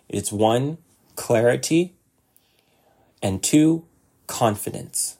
It's 0.08 0.30
one, 0.30 0.78
clarity, 1.16 1.94
and 3.20 3.42
two, 3.42 3.84
confidence. 4.28 5.18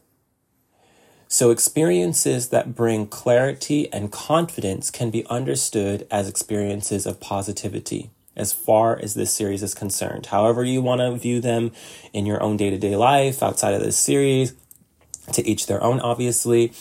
So, 1.27 1.51
experiences 1.51 2.49
that 2.49 2.75
bring 2.75 3.07
clarity 3.07 3.93
and 3.93 4.11
confidence 4.11 4.91
can 4.91 5.11
be 5.11 5.27
understood 5.27 6.07
as 6.11 6.29
experiences 6.29 7.07
of 7.07 7.21
positivity 7.21 8.11
as 8.37 8.53
far 8.53 8.99
as 8.99 9.15
this 9.15 9.33
series 9.33 9.63
is 9.63 9.75
concerned. 9.75 10.27
However, 10.27 10.65
you 10.65 10.81
want 10.81 11.01
to 11.01 11.17
view 11.17 11.41
them 11.41 11.73
in 12.13 12.27
your 12.27 12.43
own 12.43 12.57
day 12.57 12.71
to 12.71 12.79
day 12.79 12.97
life 12.97 13.43
outside 13.43 13.75
of 13.75 13.83
this 13.83 13.97
series, 13.97 14.55
to 15.35 15.47
each 15.47 15.67
their 15.67 15.83
own, 15.83 16.01
obviously. 16.01 16.73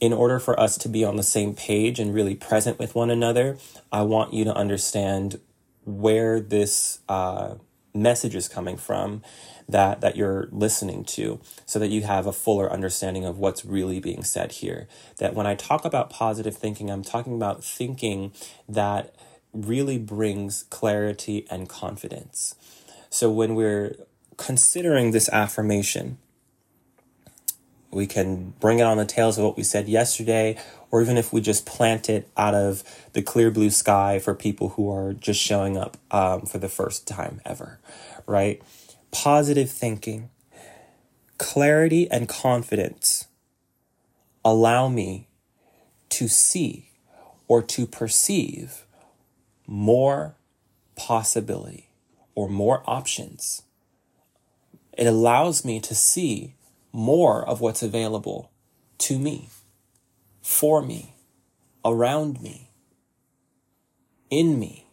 In 0.00 0.12
order 0.12 0.38
for 0.38 0.58
us 0.60 0.76
to 0.78 0.88
be 0.90 1.04
on 1.04 1.16
the 1.16 1.22
same 1.22 1.54
page 1.54 1.98
and 1.98 2.14
really 2.14 2.34
present 2.34 2.78
with 2.78 2.94
one 2.94 3.10
another, 3.10 3.56
I 3.90 4.02
want 4.02 4.34
you 4.34 4.44
to 4.44 4.54
understand 4.54 5.40
where 5.84 6.38
this 6.40 6.98
uh, 7.08 7.54
message 7.94 8.34
is 8.34 8.48
coming 8.48 8.76
from 8.76 9.22
that 9.68 10.00
that 10.00 10.16
you're 10.16 10.48
listening 10.52 11.04
to 11.04 11.40
so 11.64 11.78
that 11.78 11.88
you 11.88 12.02
have 12.02 12.26
a 12.26 12.32
fuller 12.32 12.70
understanding 12.72 13.24
of 13.24 13.38
what's 13.38 13.64
really 13.64 13.98
being 13.98 14.22
said 14.22 14.52
here 14.52 14.86
that 15.18 15.34
when 15.34 15.46
i 15.46 15.54
talk 15.54 15.84
about 15.84 16.10
positive 16.10 16.56
thinking 16.56 16.90
i'm 16.90 17.02
talking 17.02 17.34
about 17.34 17.64
thinking 17.64 18.32
that 18.68 19.14
really 19.52 19.98
brings 19.98 20.64
clarity 20.64 21.46
and 21.50 21.68
confidence 21.68 22.54
so 23.10 23.30
when 23.30 23.54
we're 23.54 23.96
considering 24.36 25.10
this 25.10 25.28
affirmation 25.30 26.18
we 27.96 28.06
can 28.06 28.50
bring 28.60 28.78
it 28.78 28.82
on 28.82 28.98
the 28.98 29.04
tails 29.04 29.38
of 29.38 29.44
what 29.44 29.56
we 29.56 29.62
said 29.62 29.88
yesterday, 29.88 30.56
or 30.90 31.02
even 31.02 31.16
if 31.16 31.32
we 31.32 31.40
just 31.40 31.66
plant 31.66 32.08
it 32.08 32.28
out 32.36 32.54
of 32.54 32.84
the 33.14 33.22
clear 33.22 33.50
blue 33.50 33.70
sky 33.70 34.18
for 34.18 34.34
people 34.34 34.70
who 34.70 34.92
are 34.92 35.14
just 35.14 35.40
showing 35.40 35.76
up 35.76 35.96
um, 36.10 36.42
for 36.42 36.58
the 36.58 36.68
first 36.68 37.08
time 37.08 37.40
ever, 37.44 37.80
right? 38.26 38.62
Positive 39.10 39.70
thinking, 39.70 40.28
clarity, 41.38 42.08
and 42.10 42.28
confidence 42.28 43.26
allow 44.44 44.88
me 44.88 45.26
to 46.10 46.28
see 46.28 46.90
or 47.48 47.62
to 47.62 47.86
perceive 47.86 48.84
more 49.66 50.36
possibility 50.94 51.88
or 52.34 52.48
more 52.48 52.82
options. 52.86 53.62
It 54.96 55.06
allows 55.06 55.64
me 55.64 55.80
to 55.80 55.94
see 55.94 56.54
more 56.92 57.46
of 57.46 57.60
what's 57.60 57.82
available 57.82 58.50
to 58.98 59.18
me, 59.18 59.48
for 60.42 60.82
me, 60.82 61.16
around 61.84 62.40
me, 62.40 62.70
in 64.30 64.58
me, 64.58 64.86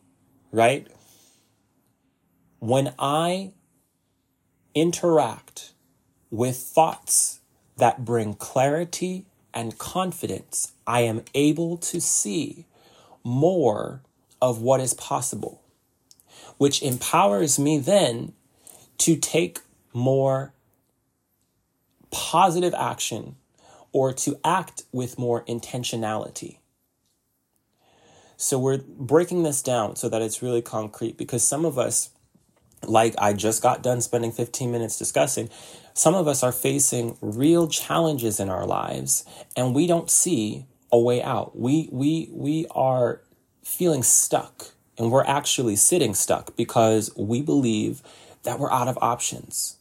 right? 0.51 0.88
When 2.60 2.93
I 2.99 3.53
interact 4.75 5.73
with 6.29 6.58
thoughts 6.58 7.39
that 7.77 8.06
bring 8.06 8.34
clarity 8.34 9.25
and 9.53 9.77
confidence, 9.77 10.73
I 10.88 11.01
am 11.01 11.23
able 11.34 11.77
to 11.77 12.01
see 12.01 12.65
more 13.23 14.01
of 14.41 14.62
what 14.62 14.82
is 14.82 14.93
possible, 14.93 15.62
which 16.58 16.82
empowers 16.82 17.58
me 17.58 17.77
then 17.77 18.34
to 18.99 19.15
take 19.15 19.60
more 19.93 20.53
positive 22.13 22.73
action 22.76 23.36
or 23.91 24.13
to 24.13 24.39
act 24.45 24.84
with 24.91 25.19
more 25.19 25.43
intentionality. 25.45 26.60
So 28.38 28.60
we're 28.60 28.80
breaking 28.80 29.43
this 29.43 29.62
down 29.62 29.95
so 29.95 30.10
that 30.10 30.21
it's 30.21 30.41
really 30.41 30.62
concrete 30.62 31.17
because 31.17 31.45
some 31.45 31.65
of 31.65 31.78
us, 31.78 32.10
like 32.86 33.15
I 33.17 33.34
just 33.34 33.62
got 33.62 33.84
done 33.84 34.02
spending 34.02 34.32
15 34.32 34.71
minutes 34.71 34.97
discussing, 34.97 35.49
some 35.93 36.13
of 36.15 36.28
us 36.28 36.43
are 36.43 36.52
facing 36.52 37.17
real 37.21 37.67
challenges 37.67 38.39
in 38.39 38.49
our 38.49 38.65
lives 38.65 39.26
and 39.56 39.73
we 39.73 39.88
don't 39.88 40.10
see 40.10 40.65
a 40.91 40.99
way 40.99 41.21
out. 41.21 41.58
We 41.58 41.89
we 41.91 42.30
we 42.32 42.67
are 42.71 43.21
feeling 43.63 44.04
stuck 44.04 44.73
and 44.97 45.12
we're 45.12 45.26
actually 45.26 45.76
sitting 45.76 46.13
stuck 46.13 46.56
because 46.56 47.12
we 47.15 47.41
believe 47.41 48.02
that 48.43 48.60
we're 48.60 48.71
out 48.71 48.88
of 48.88 48.97
options. 49.02 49.78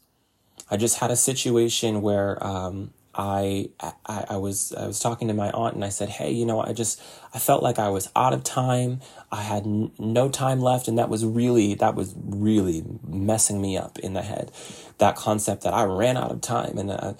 I 0.73 0.79
just 0.79 1.01
had 1.01 1.11
a 1.11 1.17
situation 1.17 2.01
where 2.01 2.43
um, 2.43 2.95
I, 3.15 3.69
I, 3.79 4.25
I 4.31 4.37
was 4.39 4.73
I 4.73 4.87
was 4.87 5.01
talking 5.01 5.29
to 5.29 5.35
my 5.35 5.51
aunt 5.51 5.75
and 5.75 5.85
I 5.85 5.91
said, 5.91 6.09
"Hey, 6.09 6.33
you 6.33 6.47
know, 6.47 6.63
I 6.63 6.73
just 6.73 6.99
I 7.35 7.39
felt 7.39 7.63
like 7.63 7.79
I 7.79 7.91
was 7.91 8.09
out 8.17 8.33
of 8.33 8.43
time. 8.43 9.01
I 9.31 9.43
had 9.43 9.65
n- 9.65 9.93
no 9.99 10.31
time 10.31 10.61
left, 10.61 10.89
and 10.89 10.97
that 10.97 11.11
was 11.11 11.27
really 11.27 11.75
that 11.75 11.95
was 11.95 12.15
really 12.17 12.83
messing 13.07 13.61
me 13.61 13.77
up 13.77 13.99
in 13.99 14.15
the 14.15 14.23
head. 14.23 14.51
That 14.97 15.15
concept 15.15 15.63
that 15.65 15.75
I 15.75 15.85
ran 15.85 16.17
out 16.17 16.31
of 16.31 16.41
time, 16.41 16.79
and 16.79 16.91
uh, 16.91 17.13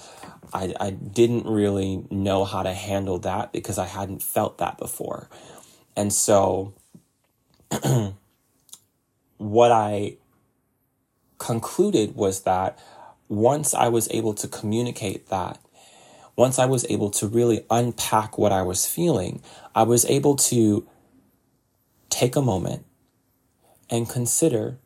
I 0.55 0.73
I 0.81 0.89
didn't 0.89 1.45
really 1.45 2.07
know 2.11 2.47
how 2.47 2.63
to 2.63 2.73
handle 2.73 3.19
that 3.19 3.53
because 3.53 3.77
I 3.77 3.85
hadn't 3.87 4.23
felt 4.23 4.57
that 4.59 4.79
before, 4.79 5.29
and 5.95 6.11
so 6.11 6.73
what 9.37 9.73
I 9.73 10.17
concluded 11.37 12.15
was 12.15 12.45
that 12.45 12.79
once 13.33 13.73
I 13.73 13.89
was 13.89 14.09
able 14.11 14.35
to 14.35 14.47
communicate 14.47 15.29
that, 15.29 15.59
once 16.37 16.59
I 16.59 16.67
was 16.67 16.85
able 16.91 17.11
to 17.13 17.27
really 17.27 17.65
unpack 17.71 18.37
what 18.37 18.53
I 18.53 18.61
was 18.61 18.87
feeling, 18.87 19.43
I 19.75 19.85
was 19.85 20.05
able 20.05 20.37
to 20.37 20.87
take 22.11 22.37
a 22.37 22.43
moment 22.43 22.85
and 23.89 24.09
consider 24.09 24.79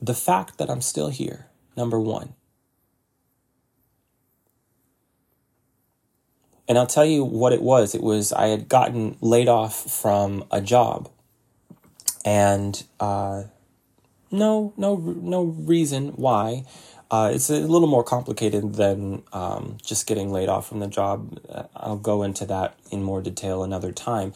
the 0.00 0.14
fact 0.14 0.58
that 0.58 0.68
I'm 0.68 0.80
still 0.80 1.08
here, 1.08 1.46
number 1.76 2.00
one. 2.00 2.34
And 6.68 6.78
I'll 6.78 6.86
tell 6.86 7.04
you 7.04 7.22
what 7.22 7.52
it 7.52 7.62
was. 7.62 7.94
It 7.94 8.02
was 8.02 8.32
I 8.32 8.48
had 8.48 8.68
gotten 8.68 9.16
laid 9.20 9.46
off 9.46 9.88
from 9.88 10.44
a 10.50 10.60
job. 10.60 11.08
And 12.24 12.82
uh, 12.98 13.44
no, 14.32 14.72
no, 14.76 14.96
no 14.96 15.44
reason 15.44 16.08
why. 16.10 16.64
Uh, 17.10 17.30
it's 17.34 17.50
a 17.50 17.60
little 17.60 17.88
more 17.88 18.02
complicated 18.02 18.74
than 18.74 19.22
um, 19.34 19.76
just 19.84 20.06
getting 20.06 20.32
laid 20.32 20.48
off 20.48 20.66
from 20.66 20.80
the 20.80 20.86
job. 20.86 21.38
I'll 21.76 21.98
go 21.98 22.22
into 22.22 22.46
that 22.46 22.78
in 22.90 23.02
more 23.02 23.20
detail 23.20 23.62
another 23.62 23.92
time. 23.92 24.32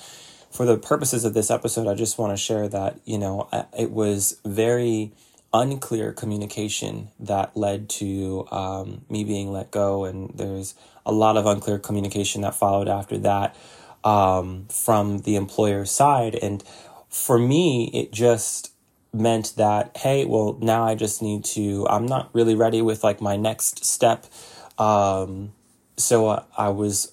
For 0.51 0.67
the 0.67 0.77
purposes 0.77 1.25
of 1.25 1.33
this 1.33 1.51
episode, 1.51 1.87
I 1.87 1.95
just 1.95 2.19
want 2.19 2.33
to 2.33 2.37
share 2.37 2.69
that, 2.69 3.01
you 3.07 3.19
know, 3.19 3.49
it 3.79 3.91
was 3.91 4.39
very 4.45 5.13
unclear 5.55 6.13
communication 6.13 7.09
that 7.19 7.57
led 7.57 7.89
to 7.89 8.47
um, 8.51 9.07
me 9.09 9.25
being 9.25 9.53
let 9.53 9.71
go. 9.71 10.05
And 10.05 10.31
there's 10.35 10.75
a 11.07 11.13
lot 11.13 11.39
of 11.39 11.47
unclear 11.47 11.79
communication 11.79 12.43
that 12.43 12.55
followed 12.55 12.89
after 12.89 13.17
that 13.19 13.57
um, 14.05 14.67
from 14.69 15.21
the 15.21 15.37
employer's 15.37 15.91
side. 15.91 16.35
And 16.35 16.63
for 17.09 17.39
me, 17.39 17.91
it 17.95 18.13
just 18.13 18.73
meant 19.21 19.55
that, 19.57 19.97
hey, 19.97 20.25
well, 20.25 20.59
now 20.61 20.85
I 20.85 20.95
just 20.95 21.23
need 21.23 21.45
to, 21.47 21.87
I'm 21.89 22.07
not 22.07 22.31
really 22.35 22.55
ready 22.55 22.83
with 22.83 23.03
like 23.05 23.21
my 23.21 23.37
next 23.37 23.85
step. 23.85 24.27
Um, 24.79 25.53
so 25.97 26.29
I, 26.29 26.43
I 26.57 26.69
was 26.69 27.13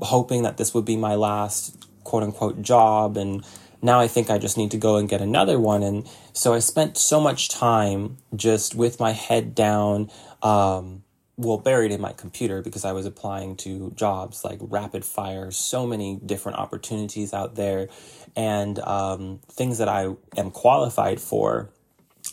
hoping 0.00 0.42
that 0.42 0.56
this 0.56 0.72
would 0.74 0.84
be 0.84 0.96
my 0.96 1.14
last 1.14 1.76
quote 2.04 2.22
unquote 2.22 2.62
job. 2.62 3.16
And 3.16 3.44
now 3.82 4.00
I 4.00 4.08
think 4.08 4.30
I 4.30 4.38
just 4.38 4.56
need 4.56 4.70
to 4.70 4.78
go 4.78 4.96
and 4.96 5.08
get 5.08 5.20
another 5.20 5.58
one. 5.58 5.82
And 5.82 6.08
so 6.32 6.54
I 6.54 6.58
spent 6.58 6.96
so 6.96 7.20
much 7.20 7.48
time 7.48 8.18
just 8.34 8.74
with 8.74 9.00
my 9.00 9.12
head 9.12 9.54
down, 9.54 10.10
um, 10.42 11.02
well, 11.40 11.56
buried 11.56 11.90
in 11.90 12.00
my 12.02 12.12
computer 12.12 12.60
because 12.60 12.84
I 12.84 12.92
was 12.92 13.06
applying 13.06 13.56
to 13.56 13.92
jobs 13.92 14.44
like 14.44 14.58
rapid 14.60 15.04
fire, 15.06 15.50
so 15.50 15.86
many 15.86 16.16
different 16.24 16.58
opportunities 16.58 17.32
out 17.32 17.54
there, 17.54 17.88
and 18.36 18.78
um, 18.80 19.40
things 19.50 19.78
that 19.78 19.88
I 19.88 20.14
am 20.36 20.50
qualified 20.50 21.20
for. 21.20 21.70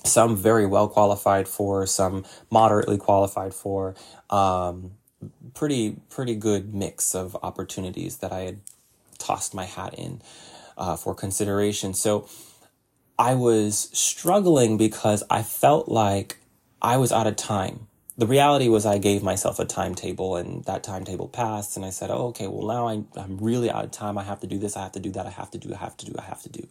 Some 0.04 0.36
very 0.36 0.66
well 0.66 0.90
qualified 0.90 1.48
for, 1.48 1.86
some 1.86 2.26
moderately 2.52 2.98
qualified 2.98 3.54
for. 3.54 3.96
Um, 4.30 4.92
pretty 5.54 5.96
pretty 6.10 6.36
good 6.36 6.74
mix 6.74 7.16
of 7.16 7.36
opportunities 7.42 8.18
that 8.18 8.34
I 8.34 8.42
had 8.42 8.60
tossed 9.18 9.54
my 9.54 9.64
hat 9.64 9.94
in 9.98 10.22
uh, 10.78 10.98
for 10.98 11.16
consideration. 11.16 11.94
So 11.94 12.28
I 13.18 13.36
was 13.36 13.90
struggling 13.94 14.78
because 14.78 15.24
I 15.30 15.44
felt 15.44 15.88
like 15.88 16.38
I 16.82 16.98
was 16.98 17.12
out 17.14 17.26
of 17.26 17.38
time 17.38 17.87
the 18.18 18.28
reality 18.28 18.68
was 18.68 18.86
I 18.86 18.98
gave 18.98 19.24
myself 19.24 19.60
a 19.60 19.66
timetable 19.66 20.36
and 20.36 20.64
that 20.66 20.84
timetable 20.84 21.28
passed 21.28 21.78
and 21.78 21.86
I 21.86 21.92
said, 21.92 22.10
oh, 22.10 22.28
okay, 22.28 22.48
well 22.48 22.68
now 22.68 22.88
I, 22.88 23.04
I'm 23.22 23.38
really 23.38 23.70
out 23.70 23.86
of 23.86 23.92
time. 23.92 24.18
I 24.18 24.24
have 24.24 24.40
to 24.42 24.48
do 24.48 24.58
this. 24.58 24.76
I 24.76 24.84
have 24.84 24.94
to 24.94 25.00
do 25.00 25.12
that. 25.12 25.28
I 25.28 25.30
have 25.30 25.52
to 25.52 25.58
do, 25.60 25.74
I 25.74 25.78
have 25.78 25.98
to 25.98 26.06
do, 26.06 26.16
I 26.18 26.24
have 26.24 26.42
to 26.44 26.50
do. 26.50 26.68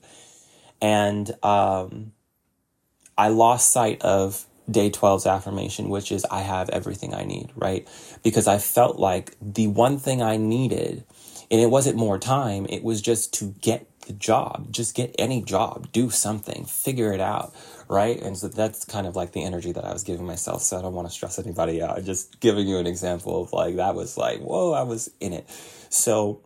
And, 0.83 1.35
um, 1.45 2.13
I 3.17 3.29
lost 3.29 3.71
sight 3.71 4.03
of 4.03 4.47
day 4.71 4.91
12's 4.91 5.27
affirmation, 5.27 5.89
which 5.89 6.13
is 6.13 6.27
I 6.31 6.41
have 6.41 6.69
everything 6.71 7.15
I 7.15 7.25
need, 7.25 7.51
right? 7.57 7.89
Because 8.23 8.47
I 8.47 8.59
felt 8.59 8.99
like 8.99 9.37
the 9.41 9.69
one 9.69 9.99
thing 9.99 10.23
I 10.23 10.37
needed, 10.37 11.05
and 11.51 11.61
it 11.61 11.71
wasn't 11.71 11.97
more 11.97 12.19
time, 12.19 12.67
it 12.69 12.83
was 12.83 13.01
just 13.01 13.33
to 13.35 13.55
get 13.61 13.96
the 14.07 14.13
job, 14.13 14.73
just 14.73 14.95
get 14.95 15.15
any 15.19 15.43
job, 15.43 15.93
do 15.93 16.11
something, 16.11 16.65
figure 16.65 17.13
it 17.13 17.21
out, 17.21 17.55
right? 17.89 18.21
And 18.21 18.37
so 18.37 18.49
that's 18.49 18.85
kind 18.85 19.07
of 19.07 19.15
like 19.15 19.33
the 19.33 19.45
energy 19.45 19.73
that 19.73 19.85
I 19.85 19.93
was 19.93 20.03
giving 20.03 20.27
myself. 20.27 20.63
So 20.63 20.79
I 20.79 20.83
don't 20.83 20.95
want 20.95 21.09
to 21.09 21.15
stress 21.15 21.39
anybody 21.39 21.83
out. 21.83 22.03
Just 22.05 22.41
giving 22.41 22.67
you 22.67 22.79
an 22.79 22.87
example 22.87 23.43
of 23.43 23.53
like 23.53 23.77
that 23.77 23.95
was 23.95 24.17
like, 24.17 24.41
whoa, 24.41 24.73
I 24.73 24.83
was 24.83 25.11
in 25.21 25.33
it. 25.33 25.49
So 25.91 26.41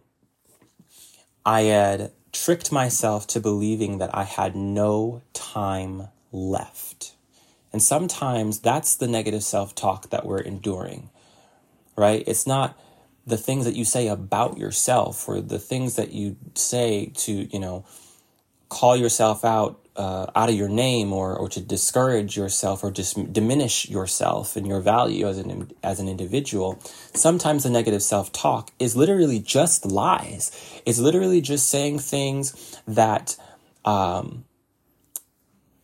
I 1.45 1.63
had 1.63 2.13
tricked 2.33 2.71
myself 2.71 3.27
to 3.29 3.41
believing 3.41 3.99
that 3.99 4.15
I 4.15 4.25
had 4.25 4.55
no 4.57 5.23
time 5.33 6.09
left. 6.33 7.15
And 7.73 7.83
sometimes 7.83 8.61
that's 8.61 8.97
the 8.97 9.07
negative 9.07 9.43
self 9.45 9.75
talk 9.75 10.11
that 10.11 10.27
we're 10.27 10.41
enduring, 10.41 11.11
right? 11.97 12.25
It's 12.27 12.47
not 12.47 12.79
the 13.31 13.39
things 13.39 13.65
that 13.65 13.77
you 13.77 13.85
say 13.85 14.09
about 14.09 14.59
yourself 14.59 15.29
or 15.29 15.41
the 15.41 15.59
things 15.59 15.97
that 15.97 16.13
you 16.13 16.37
say 16.55 17.13
to, 17.15 17.33
you 17.33 17.59
know, 17.59 17.85
call 18.69 18.97
yourself 18.97 19.45
out 19.45 19.81
uh, 19.97 20.31
out 20.35 20.49
of 20.49 20.55
your 20.55 20.69
name 20.69 21.13
or, 21.13 21.37
or 21.37 21.49
to 21.49 21.61
discourage 21.61 22.37
yourself 22.37 22.83
or 22.83 22.91
just 22.91 23.33
diminish 23.33 23.89
yourself 23.89 24.57
and 24.57 24.67
your 24.67 24.81
value 24.81 25.29
as 25.29 25.39
an 25.39 25.71
as 25.83 26.01
an 26.01 26.09
individual 26.09 26.81
sometimes 27.15 27.65
the 27.65 27.71
negative 27.71 28.03
self-talk 28.03 28.71
is 28.79 28.97
literally 28.97 29.39
just 29.41 29.85
lies. 29.85 30.81
It's 30.87 30.99
literally 30.99 31.41
just 31.41 31.69
saying 31.69 31.99
things 31.99 32.81
that 32.87 33.37
um, 33.85 34.45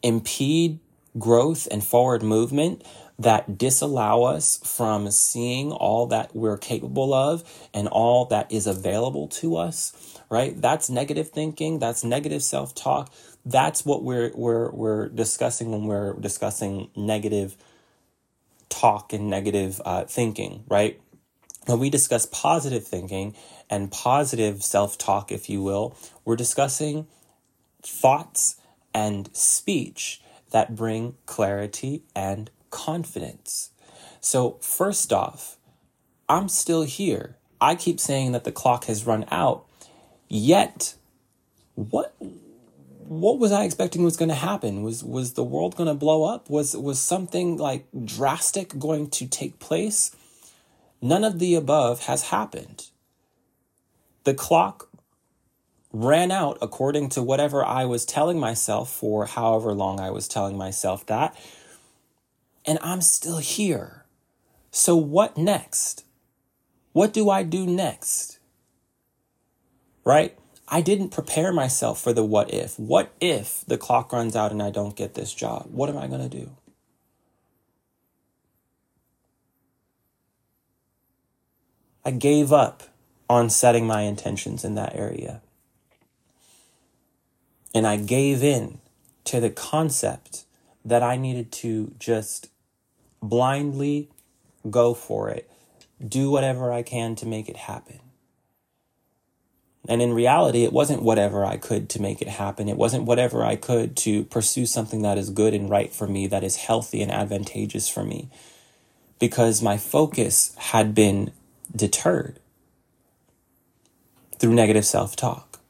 impede 0.02 0.78
growth 1.18 1.66
and 1.70 1.82
forward 1.82 2.22
movement 2.22 2.82
that 3.18 3.56
disallow 3.56 4.24
us 4.24 4.58
from 4.62 5.10
seeing 5.10 5.72
all 5.72 6.06
that 6.06 6.34
we're 6.34 6.58
capable 6.58 7.14
of 7.14 7.42
and 7.72 7.88
all 7.88 8.26
that 8.26 8.50
is 8.52 8.66
available 8.66 9.26
to 9.28 9.56
us, 9.56 10.20
right? 10.30 10.60
That's 10.60 10.90
negative 10.90 11.30
thinking, 11.30 11.78
that's 11.78 12.04
negative 12.04 12.42
self-talk. 12.42 13.12
That's 13.44 13.86
what 13.86 14.02
we're 14.02 14.32
we're 14.34 14.70
we're 14.70 15.08
discussing 15.08 15.70
when 15.70 15.86
we're 15.86 16.14
discussing 16.14 16.90
negative 16.96 17.56
talk 18.68 19.12
and 19.12 19.30
negative 19.30 19.80
uh, 19.84 20.04
thinking, 20.04 20.64
right? 20.68 21.00
When 21.66 21.78
we 21.78 21.90
discuss 21.90 22.26
positive 22.26 22.86
thinking 22.86 23.34
and 23.70 23.90
positive 23.90 24.62
self-talk, 24.62 25.32
if 25.32 25.48
you 25.48 25.62
will, 25.62 25.96
we're 26.24 26.36
discussing 26.36 27.06
thoughts 27.82 28.56
and 28.92 29.30
speech 29.34 30.20
that 30.50 30.74
bring 30.74 31.16
clarity 31.26 32.02
and 32.14 32.50
confidence. 32.76 33.70
So, 34.20 34.58
first 34.60 35.10
off, 35.10 35.56
I'm 36.28 36.50
still 36.50 36.82
here. 36.82 37.36
I 37.58 37.74
keep 37.74 37.98
saying 37.98 38.32
that 38.32 38.44
the 38.44 38.52
clock 38.52 38.84
has 38.84 39.06
run 39.06 39.24
out. 39.30 39.64
Yet, 40.28 40.94
what 41.74 42.14
what 42.18 43.38
was 43.38 43.50
I 43.50 43.64
expecting 43.64 44.04
was 44.04 44.18
going 44.18 44.28
to 44.28 44.34
happen? 44.34 44.82
Was 44.82 45.02
was 45.02 45.32
the 45.32 45.44
world 45.44 45.74
going 45.76 45.88
to 45.88 45.94
blow 45.94 46.24
up? 46.24 46.50
Was 46.50 46.76
was 46.76 46.98
something 46.98 47.56
like 47.56 47.86
drastic 48.04 48.78
going 48.78 49.08
to 49.10 49.26
take 49.26 49.58
place? 49.58 50.14
None 51.00 51.24
of 51.24 51.38
the 51.38 51.54
above 51.54 52.04
has 52.04 52.24
happened. 52.24 52.88
The 54.24 54.34
clock 54.34 54.90
ran 55.92 56.30
out 56.30 56.58
according 56.60 57.08
to 57.10 57.22
whatever 57.22 57.64
I 57.64 57.86
was 57.86 58.04
telling 58.04 58.38
myself 58.38 58.92
for 58.92 59.24
however 59.24 59.72
long 59.72 59.98
I 59.98 60.10
was 60.10 60.28
telling 60.28 60.58
myself 60.58 61.06
that 61.06 61.34
and 62.66 62.78
I'm 62.82 63.00
still 63.00 63.38
here. 63.38 64.04
So, 64.70 64.96
what 64.96 65.38
next? 65.38 66.04
What 66.92 67.12
do 67.12 67.30
I 67.30 67.42
do 67.42 67.66
next? 67.66 68.38
Right? 70.04 70.36
I 70.68 70.80
didn't 70.80 71.10
prepare 71.10 71.52
myself 71.52 72.00
for 72.00 72.12
the 72.12 72.24
what 72.24 72.52
if. 72.52 72.78
What 72.78 73.12
if 73.20 73.64
the 73.66 73.78
clock 73.78 74.12
runs 74.12 74.34
out 74.34 74.50
and 74.50 74.62
I 74.62 74.70
don't 74.70 74.96
get 74.96 75.14
this 75.14 75.32
job? 75.32 75.68
What 75.70 75.88
am 75.88 75.96
I 75.96 76.08
going 76.08 76.28
to 76.28 76.28
do? 76.28 76.50
I 82.04 82.10
gave 82.10 82.52
up 82.52 82.84
on 83.28 83.50
setting 83.50 83.86
my 83.86 84.02
intentions 84.02 84.64
in 84.64 84.74
that 84.76 84.94
area. 84.94 85.40
And 87.74 87.86
I 87.86 87.96
gave 87.96 88.42
in 88.42 88.78
to 89.24 89.40
the 89.40 89.50
concept 89.50 90.44
that 90.84 91.02
I 91.02 91.16
needed 91.16 91.50
to 91.52 91.92
just 91.98 92.48
blindly 93.22 94.10
go 94.70 94.94
for 94.94 95.28
it. 95.30 95.50
Do 96.06 96.30
whatever 96.30 96.72
I 96.72 96.82
can 96.82 97.14
to 97.16 97.26
make 97.26 97.48
it 97.48 97.56
happen. 97.56 98.00
And 99.88 100.02
in 100.02 100.12
reality, 100.12 100.64
it 100.64 100.72
wasn't 100.72 101.02
whatever 101.02 101.44
I 101.44 101.56
could 101.56 101.88
to 101.90 102.02
make 102.02 102.20
it 102.20 102.28
happen. 102.28 102.68
It 102.68 102.76
wasn't 102.76 103.04
whatever 103.04 103.44
I 103.44 103.56
could 103.56 103.96
to 103.98 104.24
pursue 104.24 104.66
something 104.66 105.02
that 105.02 105.18
is 105.18 105.30
good 105.30 105.54
and 105.54 105.70
right 105.70 105.92
for 105.92 106.08
me, 106.08 106.26
that 106.26 106.42
is 106.42 106.56
healthy 106.56 107.02
and 107.02 107.12
advantageous 107.12 107.88
for 107.88 108.04
me. 108.04 108.28
Because 109.18 109.62
my 109.62 109.76
focus 109.76 110.54
had 110.58 110.94
been 110.94 111.32
deterred 111.74 112.40
through 114.38 114.54
negative 114.54 114.84
self 114.84 115.16
talk, 115.16 115.60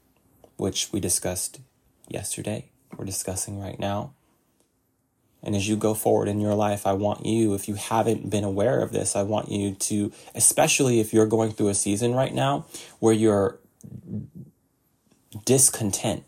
which 0.57 0.93
we 0.93 0.99
discussed 0.99 1.61
yesterday, 2.09 2.71
we're 2.97 3.05
discussing 3.05 3.61
right 3.61 3.79
now. 3.79 4.13
And 5.43 5.55
as 5.55 5.69
you 5.69 5.77
go 5.77 5.95
forward 5.95 6.29
in 6.29 6.41
your 6.41 6.55
life, 6.55 6.87
I 6.87 6.95
want 6.95 7.25
you, 7.25 7.55
if 7.55 7.69
you 7.69 7.75
haven't 7.75 8.31
been 8.31 8.43
aware 8.43 8.81
of 8.81 8.93
this, 8.93 9.15
I 9.15 9.23
want 9.23 9.51
you 9.51 9.75
to, 9.75 10.13
especially 10.35 10.99
if 10.99 11.13
you're 11.13 11.27
going 11.27 11.53
through 11.53 11.69
a 11.69 11.75
season 11.75 12.15
right 12.15 12.35
now 12.35 12.67
where 12.99 13.15
you're 13.15 13.59
discontent, 15.45 16.25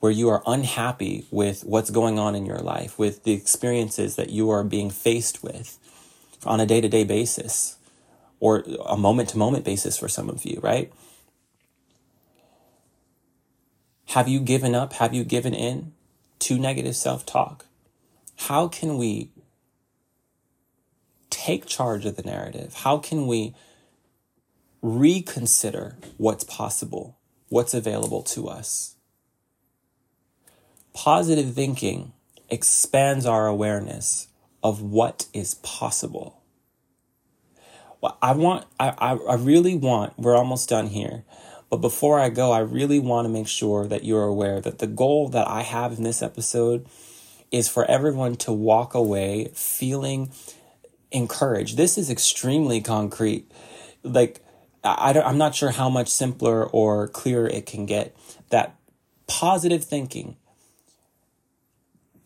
where 0.00 0.12
you 0.12 0.28
are 0.28 0.42
unhappy 0.46 1.26
with 1.30 1.64
what's 1.64 1.90
going 1.90 2.18
on 2.18 2.34
in 2.34 2.46
your 2.46 2.60
life, 2.60 2.98
with 2.98 3.24
the 3.24 3.32
experiences 3.32 4.16
that 4.16 4.30
you 4.30 4.48
are 4.48 4.64
being 4.64 4.88
faced 4.88 5.42
with 5.42 5.78
on 6.46 6.60
a 6.60 6.66
day 6.66 6.80
to 6.80 6.88
day 6.88 7.04
basis 7.04 7.76
or 8.40 8.64
a 8.86 8.96
moment 8.96 9.30
to 9.30 9.38
moment 9.38 9.64
basis 9.64 9.98
for 9.98 10.08
some 10.08 10.30
of 10.30 10.44
you, 10.44 10.60
right? 10.62 10.92
Have 14.08 14.28
you 14.28 14.40
given 14.40 14.74
up? 14.74 14.94
Have 14.94 15.12
you 15.12 15.24
given 15.24 15.52
in 15.52 15.92
to 16.40 16.58
negative 16.58 16.96
self 16.96 17.24
talk? 17.26 17.66
how 18.36 18.68
can 18.68 18.96
we 18.96 19.30
take 21.30 21.66
charge 21.66 22.06
of 22.06 22.16
the 22.16 22.22
narrative? 22.22 22.74
How 22.74 22.98
can 22.98 23.26
we 23.26 23.54
reconsider 24.82 25.96
what's 26.16 26.44
possible, 26.44 27.18
what's 27.48 27.74
available 27.74 28.22
to 28.22 28.48
us? 28.48 28.96
Positive 30.92 31.54
thinking 31.54 32.12
expands 32.48 33.26
our 33.26 33.46
awareness 33.46 34.28
of 34.62 34.80
what 34.80 35.26
is 35.32 35.54
possible. 35.56 36.42
Well, 38.00 38.16
I 38.22 38.32
want, 38.32 38.66
I, 38.78 38.90
I, 38.98 39.12
I 39.14 39.34
really 39.34 39.76
want, 39.76 40.18
we're 40.18 40.36
almost 40.36 40.68
done 40.68 40.88
here, 40.88 41.24
But 41.70 41.78
before 41.78 42.18
I 42.20 42.28
go, 42.28 42.52
I 42.52 42.60
really 42.60 43.00
want 43.00 43.26
to 43.26 43.32
make 43.32 43.48
sure 43.48 43.86
that 43.86 44.04
you're 44.04 44.24
aware 44.24 44.60
that 44.60 44.78
the 44.78 44.86
goal 44.86 45.28
that 45.30 45.48
I 45.48 45.62
have 45.62 45.92
in 45.92 46.04
this 46.04 46.22
episode 46.22 46.86
is 47.50 47.68
for 47.68 47.84
everyone 47.84 48.36
to 48.36 48.52
walk 48.52 48.94
away 48.94 49.50
feeling 49.54 50.30
encouraged. 51.10 51.76
This 51.76 51.98
is 51.98 52.10
extremely 52.10 52.80
concrete. 52.80 53.50
Like, 54.02 54.40
I 54.84 55.12
don't, 55.12 55.26
I'm 55.26 55.38
not 55.38 55.54
sure 55.54 55.70
how 55.70 55.88
much 55.88 56.08
simpler 56.08 56.64
or 56.64 57.08
clearer 57.08 57.48
it 57.48 57.66
can 57.66 57.86
get. 57.86 58.16
That 58.50 58.76
positive 59.26 59.84
thinking, 59.84 60.36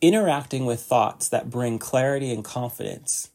interacting 0.01 0.65
with 0.65 0.81
thoughts 0.81 1.29
that 1.29 1.49
bring 1.49 1.79
clarity 1.79 2.31
and 2.31 2.43
confidence, 2.43 3.29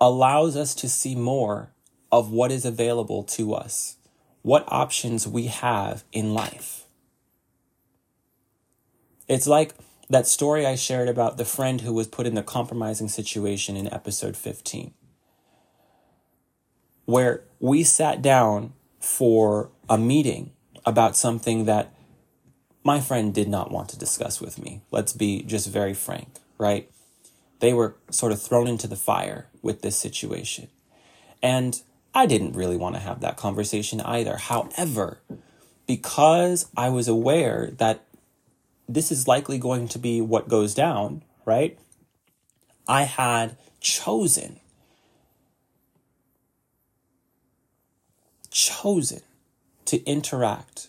allows 0.00 0.56
us 0.56 0.74
to 0.76 0.88
see 0.88 1.14
more 1.14 1.72
of 2.10 2.30
what 2.30 2.50
is 2.50 2.64
available 2.64 3.22
to 3.22 3.54
us, 3.54 3.96
what 4.42 4.64
options 4.68 5.26
we 5.26 5.46
have 5.46 6.04
in 6.12 6.34
life. 6.34 6.84
It's 9.28 9.46
like 9.46 9.74
that 10.10 10.26
story 10.26 10.66
I 10.66 10.74
shared 10.74 11.08
about 11.08 11.36
the 11.38 11.44
friend 11.44 11.80
who 11.80 11.92
was 11.92 12.06
put 12.06 12.26
in 12.26 12.34
the 12.34 12.42
compromising 12.42 13.08
situation 13.08 13.76
in 13.76 13.92
episode 13.92 14.36
15, 14.36 14.92
where 17.06 17.44
we 17.60 17.84
sat 17.84 18.20
down 18.20 18.74
for 19.00 19.70
a 19.88 19.96
meeting 19.96 20.52
about 20.84 21.16
something 21.16 21.64
that 21.64 21.94
my 22.84 23.00
friend 23.00 23.32
did 23.32 23.48
not 23.48 23.70
want 23.70 23.88
to 23.90 23.98
discuss 23.98 24.40
with 24.40 24.60
me. 24.60 24.82
Let's 24.90 25.12
be 25.12 25.42
just 25.42 25.68
very 25.68 25.94
frank, 25.94 26.40
right? 26.58 26.90
They 27.60 27.72
were 27.72 27.96
sort 28.10 28.32
of 28.32 28.42
thrown 28.42 28.66
into 28.66 28.88
the 28.88 28.96
fire 28.96 29.48
with 29.62 29.82
this 29.82 29.96
situation. 29.96 30.68
And 31.40 31.80
I 32.14 32.26
didn't 32.26 32.52
really 32.52 32.76
want 32.76 32.94
to 32.94 33.00
have 33.00 33.20
that 33.20 33.36
conversation 33.36 34.00
either. 34.02 34.36
However, 34.36 35.20
because 35.86 36.66
I 36.76 36.88
was 36.90 37.08
aware 37.08 37.70
that 37.78 38.04
this 38.88 39.10
is 39.10 39.28
likely 39.28 39.58
going 39.58 39.88
to 39.88 39.98
be 39.98 40.20
what 40.20 40.48
goes 40.48 40.74
down, 40.74 41.22
right? 41.46 41.78
I 42.86 43.04
had 43.04 43.56
chosen, 43.80 44.60
chosen 48.50 49.20
to 49.86 50.04
interact 50.04 50.88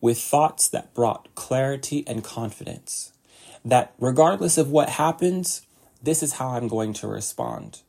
with 0.00 0.18
thoughts 0.18 0.68
that 0.68 0.94
brought 0.94 1.34
clarity 1.34 2.04
and 2.06 2.24
confidence. 2.24 3.12
That 3.64 3.94
regardless 3.98 4.58
of 4.58 4.70
what 4.70 4.90
happens, 4.90 5.62
this 6.02 6.22
is 6.22 6.34
how 6.34 6.50
I'm 6.50 6.68
going 6.68 6.92
to 6.94 7.08
respond. 7.08 7.82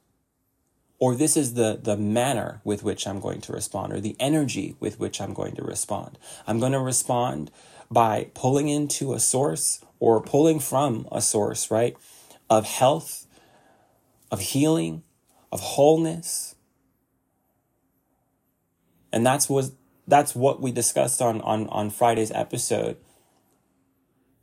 Or 1.00 1.16
this 1.16 1.38
is 1.38 1.54
the, 1.54 1.80
the 1.82 1.96
manner 1.96 2.62
with 2.64 2.84
which 2.84 3.06
I'm 3.06 3.20
going 3.20 3.42
to 3.42 3.54
respond, 3.54 3.94
or 3.94 4.00
the 4.00 4.16
energy 4.20 4.76
with 4.80 5.00
which 5.00 5.22
I'm 5.22 5.34
going 5.34 5.56
to 5.56 5.64
respond. 5.64 6.18
I'm 6.48 6.60
going 6.60 6.72
to 6.72 6.80
respond 6.80 7.52
by 7.92 8.32
pulling 8.34 8.68
into 8.68 9.14
a 9.14 9.20
source 9.20 9.84
or 10.00 10.22
pulling 10.22 10.60
from 10.60 11.08
a 11.12 11.22
source, 11.22 11.70
right? 11.70 11.96
Of 12.50 12.66
health, 12.66 13.28
of 14.32 14.40
healing, 14.40 15.04
of 15.52 15.60
wholeness. 15.60 16.56
And 19.12 19.26
that's 19.26 19.50
was 19.50 19.72
that's 20.08 20.34
what 20.34 20.62
we 20.62 20.72
discussed 20.72 21.22
on, 21.22 21.42
on, 21.42 21.68
on 21.68 21.90
Friday's 21.90 22.32
episode. 22.32 22.98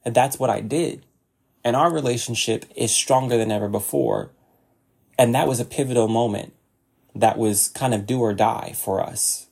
And 0.05 0.15
that's 0.15 0.39
what 0.39 0.51
I 0.51 0.61
did. 0.61 1.07
And 1.65 1.75
our 1.75 1.91
relationship 1.91 2.67
is 2.77 2.93
stronger 2.93 3.39
than 3.39 3.51
ever 3.51 3.69
before. 3.69 4.31
And 5.19 5.35
that 5.35 5.47
was 5.47 5.61
a 5.61 5.65
pivotal 5.65 6.09
moment 6.09 6.53
that 7.15 7.39
was 7.39 7.69
kind 7.69 7.95
of 7.95 8.07
do 8.07 8.21
or 8.21 8.35
die 8.35 8.73
for 8.77 9.01
us. 9.01 9.47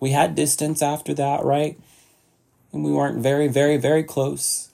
We 0.00 0.10
had 0.10 0.34
distance 0.34 0.82
after 0.82 1.14
that, 1.14 1.44
right? 1.44 1.78
And 2.72 2.82
we 2.82 2.90
weren't 2.90 3.22
very, 3.22 3.48
very, 3.48 3.76
very 3.76 4.02
close. 4.02 4.70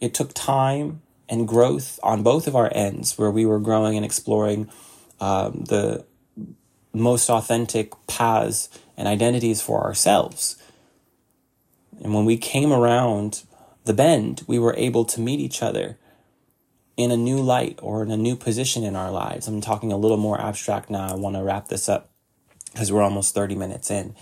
It 0.00 0.14
took 0.14 0.32
time 0.34 1.02
and 1.28 1.46
growth 1.46 2.00
on 2.02 2.22
both 2.22 2.46
of 2.46 2.56
our 2.56 2.70
ends 2.74 3.16
where 3.18 3.30
we 3.30 3.46
were 3.46 3.60
growing 3.60 3.96
and 3.96 4.04
exploring 4.04 4.68
um, 5.20 5.64
the 5.68 6.04
most 6.92 7.30
authentic 7.30 7.92
paths 8.06 8.68
and 8.96 9.06
identities 9.06 9.62
for 9.62 9.84
ourselves. 9.84 10.56
And 12.02 12.14
when 12.14 12.24
we 12.24 12.36
came 12.36 12.72
around 12.72 13.42
the 13.84 13.92
bend, 13.92 14.42
we 14.46 14.58
were 14.58 14.74
able 14.76 15.04
to 15.04 15.20
meet 15.20 15.40
each 15.40 15.62
other 15.62 15.98
in 17.00 17.10
a 17.10 17.16
new 17.16 17.38
light 17.38 17.78
or 17.82 18.02
in 18.02 18.10
a 18.10 18.16
new 18.16 18.36
position 18.36 18.84
in 18.84 18.94
our 18.94 19.10
lives. 19.10 19.48
I'm 19.48 19.60
talking 19.60 19.90
a 19.90 19.96
little 19.96 20.16
more 20.16 20.40
abstract 20.40 20.90
now. 20.90 21.08
I 21.08 21.14
want 21.14 21.36
to 21.36 21.42
wrap 21.42 21.68
this 21.68 21.88
up 21.88 22.10
because 22.72 22.92
we're 22.92 23.02
almost 23.02 23.34
30 23.34 23.54
minutes 23.54 23.90
in. 23.90 24.14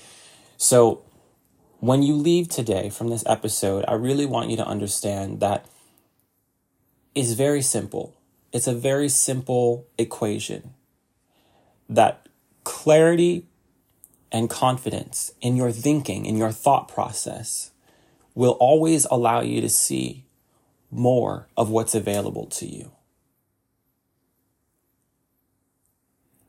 So, 0.56 1.02
when 1.80 2.02
you 2.02 2.14
leave 2.14 2.48
today 2.48 2.90
from 2.90 3.08
this 3.08 3.22
episode, 3.26 3.84
I 3.86 3.94
really 3.94 4.26
want 4.26 4.50
you 4.50 4.56
to 4.56 4.66
understand 4.66 5.38
that 5.40 5.66
it's 7.14 7.32
very 7.32 7.62
simple. 7.62 8.16
It's 8.52 8.66
a 8.66 8.74
very 8.74 9.08
simple 9.08 9.86
equation 9.96 10.74
that 11.88 12.28
clarity 12.64 13.46
and 14.32 14.50
confidence 14.50 15.32
in 15.40 15.56
your 15.56 15.70
thinking, 15.70 16.26
in 16.26 16.36
your 16.36 16.52
thought 16.52 16.88
process, 16.88 17.70
will 18.34 18.56
always 18.60 19.04
allow 19.10 19.40
you 19.40 19.60
to 19.60 19.68
see 19.68 20.24
more 20.90 21.48
of 21.56 21.70
what's 21.70 21.94
available 21.94 22.46
to 22.46 22.66
you 22.66 22.92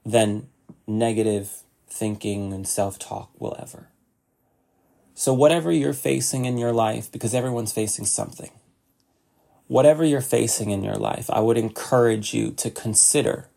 than 0.06 0.48
negative 0.88 1.64
thinking 1.90 2.54
and 2.54 2.68
self 2.68 3.00
talk 3.00 3.32
will 3.40 3.56
ever. 3.60 3.90
So, 5.14 5.34
whatever 5.34 5.72
you're 5.72 5.94
facing 5.94 6.46
in 6.46 6.58
your 6.58 6.74
life, 6.74 7.12
because 7.12 7.34
everyone's 7.34 7.74
facing 7.74 8.06
something, 8.06 8.52
whatever 9.68 10.04
you're 10.04 10.22
facing 10.22 10.72
in 10.72 10.84
your 10.84 10.96
life, 10.96 11.30
I 11.30 11.42
would 11.42 11.58
encourage 11.58 12.34
you 12.34 12.52
to 12.52 12.72
consider 12.72 13.50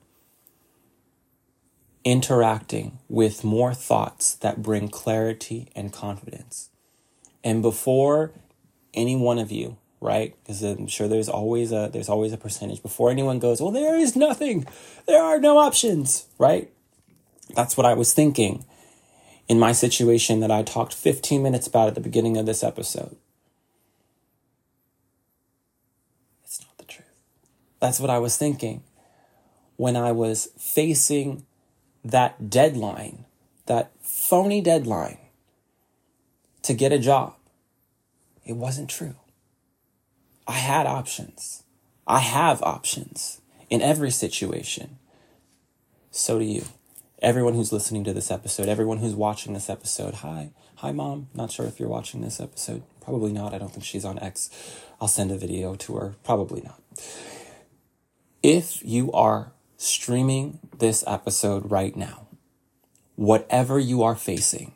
interacting 2.05 2.99
with 3.09 3.45
more 3.45 3.75
thoughts 3.75 4.35
that 4.37 4.62
bring 4.62 4.88
clarity 4.88 5.68
and 5.75 5.92
confidence. 5.92 6.71
And 7.45 7.62
before 7.62 8.33
any 8.95 9.16
one 9.16 9.38
of 9.38 9.53
you, 9.53 9.79
right? 10.03 10.35
Because 10.43 10.62
I'm 10.62 10.88
sure 10.88 11.09
there's 11.09 11.29
always 11.29 11.73
a 11.73 11.88
there's 11.93 12.09
always 12.09 12.33
a 12.33 12.37
percentage 12.37 12.83
before 12.83 13.11
anyone 13.11 13.38
goes, 13.38 13.62
well, 13.62 13.71
there 13.71 13.97
is 13.97 14.17
nothing, 14.17 14.67
there 15.07 15.23
are 15.23 15.38
no 15.38 15.59
options, 15.59 16.27
right? 16.38 16.71
That's 17.55 17.77
what 17.77 17.87
I 17.87 17.95
was 17.95 18.12
thinking 18.12 18.65
in 19.49 19.59
my 19.59 19.73
situation 19.73 20.41
that 20.41 20.51
I 20.51 20.62
talked 20.62 20.95
15 20.95 21.43
minutes 21.43 21.67
about 21.67 21.88
at 21.88 21.95
the 21.95 22.01
beginning 22.01 22.37
of 22.37 22.47
this 22.47 22.65
episode. 22.65 23.17
It's 26.45 26.61
not 26.61 26.77
the 26.79 26.85
truth. 26.85 27.07
That's 27.81 28.01
what 28.01 28.11
I 28.11 28.19
was 28.19 28.37
thinking 28.37 28.83
when 29.77 29.97
I 29.97 30.12
was 30.12 30.49
facing 30.59 31.47
that 32.05 32.51
deadline, 32.51 33.25
that 33.67 33.93
phony 34.01 34.61
deadline 34.61 35.19
to 36.62 36.75
get 36.75 36.93
a 36.93 36.99
job. 36.99 37.35
It 38.45 38.57
wasn't 38.57 38.91
true. 38.91 39.15
I 40.46 40.52
had 40.52 40.87
options. 40.87 41.62
I 42.07 42.18
have 42.18 42.62
options 42.62 43.40
in 43.70 43.81
every 43.81 44.11
situation. 44.11 44.98
So 46.11 46.38
do 46.38 46.44
you 46.44 46.64
everyone 47.22 47.55
who's 47.55 47.72
listening 47.72 48.02
to 48.05 48.12
this 48.12 48.31
episode, 48.31 48.68
everyone 48.68 48.98
who's 48.98 49.14
watching 49.14 49.55
this 49.55 49.70
episode. 49.70 50.14
Hi, 50.14 50.50
hi, 50.76 50.90
mom. 50.90 51.28
Not 51.33 51.52
sure 51.52 51.66
if 51.66 51.78
you're 51.78 51.88
watching 51.88 52.20
this 52.20 52.40
episode. 52.40 52.83
Probably 53.00 53.33
not. 53.33 53.55
I 53.55 53.59
don't 53.59 53.70
think 53.70 53.85
she's 53.85 54.05
on 54.05 54.18
X. 54.18 54.50
I'll 55.00 55.09
send 55.09 55.31
a 55.31 55.38
video 55.38 55.76
to 55.76 55.94
her. 55.96 56.14
Probably 56.24 56.61
not. 56.61 56.81
If 58.42 58.85
you 58.85 59.12
are 59.12 59.52
streaming 59.76 60.59
this 60.76 61.05
episode 61.07 61.70
right 61.70 61.96
now, 61.96 62.26
whatever 63.14 63.78
you 63.78 64.02
are 64.02 64.16
facing, 64.16 64.72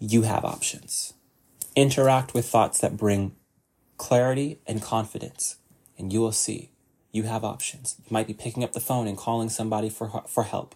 you 0.00 0.22
have 0.22 0.44
options. 0.44 1.14
Interact 1.76 2.34
with 2.34 2.46
thoughts 2.48 2.80
that 2.80 2.96
bring 2.96 3.36
clarity 3.98 4.58
and 4.66 4.80
confidence, 4.80 5.56
and 5.98 6.12
you 6.12 6.20
will 6.20 6.32
see 6.32 6.70
you 7.12 7.24
have 7.24 7.44
options. 7.44 7.96
You 7.98 8.06
might 8.10 8.26
be 8.26 8.34
picking 8.34 8.64
up 8.64 8.72
the 8.72 8.80
phone 8.80 9.06
and 9.06 9.16
calling 9.16 9.48
somebody 9.48 9.90
for, 9.90 10.22
for 10.26 10.44
help. 10.44 10.74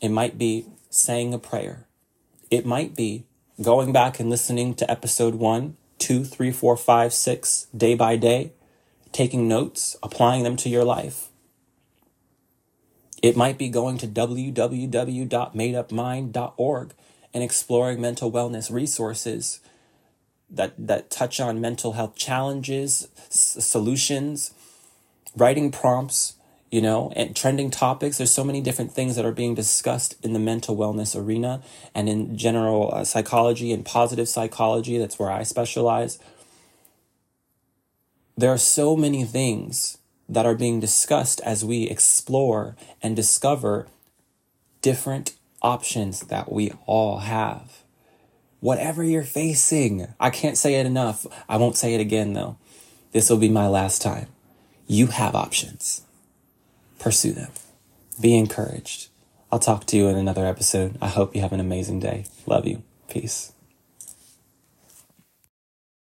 It 0.00 0.10
might 0.10 0.38
be 0.38 0.66
saying 0.88 1.34
a 1.34 1.38
prayer. 1.38 1.86
It 2.50 2.66
might 2.66 2.96
be 2.96 3.24
going 3.62 3.92
back 3.92 4.18
and 4.18 4.30
listening 4.30 4.74
to 4.74 4.90
episode 4.90 5.34
one, 5.34 5.76
two, 5.98 6.24
three, 6.24 6.50
four, 6.50 6.76
five, 6.76 7.12
six, 7.12 7.66
day 7.76 7.94
by 7.94 8.16
day, 8.16 8.52
taking 9.12 9.46
notes, 9.46 9.96
applying 10.02 10.44
them 10.44 10.56
to 10.56 10.68
your 10.68 10.84
life. 10.84 11.28
It 13.22 13.36
might 13.36 13.58
be 13.58 13.68
going 13.68 13.98
to 13.98 14.08
www.madeupmind.org 14.08 16.94
and 17.32 17.44
exploring 17.44 18.00
mental 18.00 18.32
wellness 18.32 18.72
resources 18.72 19.60
that, 20.50 20.74
that 20.78 21.10
touch 21.10 21.40
on 21.40 21.60
mental 21.60 21.92
health 21.92 22.16
challenges, 22.16 23.08
s- 23.28 23.56
solutions, 23.64 24.52
writing 25.36 25.70
prompts 25.70 26.34
you 26.70 26.80
know, 26.80 27.12
and 27.16 27.34
trending 27.34 27.70
topics. 27.70 28.18
There's 28.18 28.32
so 28.32 28.44
many 28.44 28.60
different 28.60 28.92
things 28.92 29.16
that 29.16 29.24
are 29.24 29.32
being 29.32 29.54
discussed 29.54 30.16
in 30.24 30.32
the 30.32 30.38
mental 30.38 30.76
wellness 30.76 31.20
arena 31.20 31.62
and 31.94 32.08
in 32.08 32.36
general 32.36 32.94
uh, 32.94 33.04
psychology 33.04 33.72
and 33.72 33.84
positive 33.84 34.28
psychology. 34.28 34.96
That's 34.96 35.18
where 35.18 35.30
I 35.30 35.42
specialize. 35.42 36.18
There 38.36 38.50
are 38.50 38.58
so 38.58 38.96
many 38.96 39.24
things 39.24 39.98
that 40.28 40.46
are 40.46 40.54
being 40.54 40.78
discussed 40.78 41.40
as 41.40 41.64
we 41.64 41.84
explore 41.84 42.76
and 43.02 43.16
discover 43.16 43.88
different 44.80 45.34
options 45.60 46.20
that 46.20 46.52
we 46.52 46.72
all 46.86 47.18
have. 47.18 47.79
Whatever 48.60 49.02
you're 49.02 49.22
facing, 49.22 50.06
I 50.20 50.30
can't 50.30 50.56
say 50.56 50.74
it 50.74 50.86
enough. 50.86 51.26
I 51.48 51.56
won't 51.56 51.76
say 51.76 51.94
it 51.94 52.00
again 52.00 52.34
though. 52.34 52.56
This 53.12 53.30
will 53.30 53.38
be 53.38 53.48
my 53.48 53.66
last 53.66 54.02
time. 54.02 54.28
You 54.86 55.08
have 55.08 55.34
options. 55.34 56.02
Pursue 56.98 57.32
them. 57.32 57.50
Be 58.20 58.36
encouraged. 58.36 59.08
I'll 59.50 59.58
talk 59.58 59.86
to 59.86 59.96
you 59.96 60.08
in 60.08 60.16
another 60.16 60.46
episode. 60.46 60.96
I 61.00 61.08
hope 61.08 61.34
you 61.34 61.40
have 61.40 61.52
an 61.52 61.60
amazing 61.60 62.00
day. 62.00 62.26
Love 62.46 62.66
you. 62.66 62.82
Peace. 63.08 63.52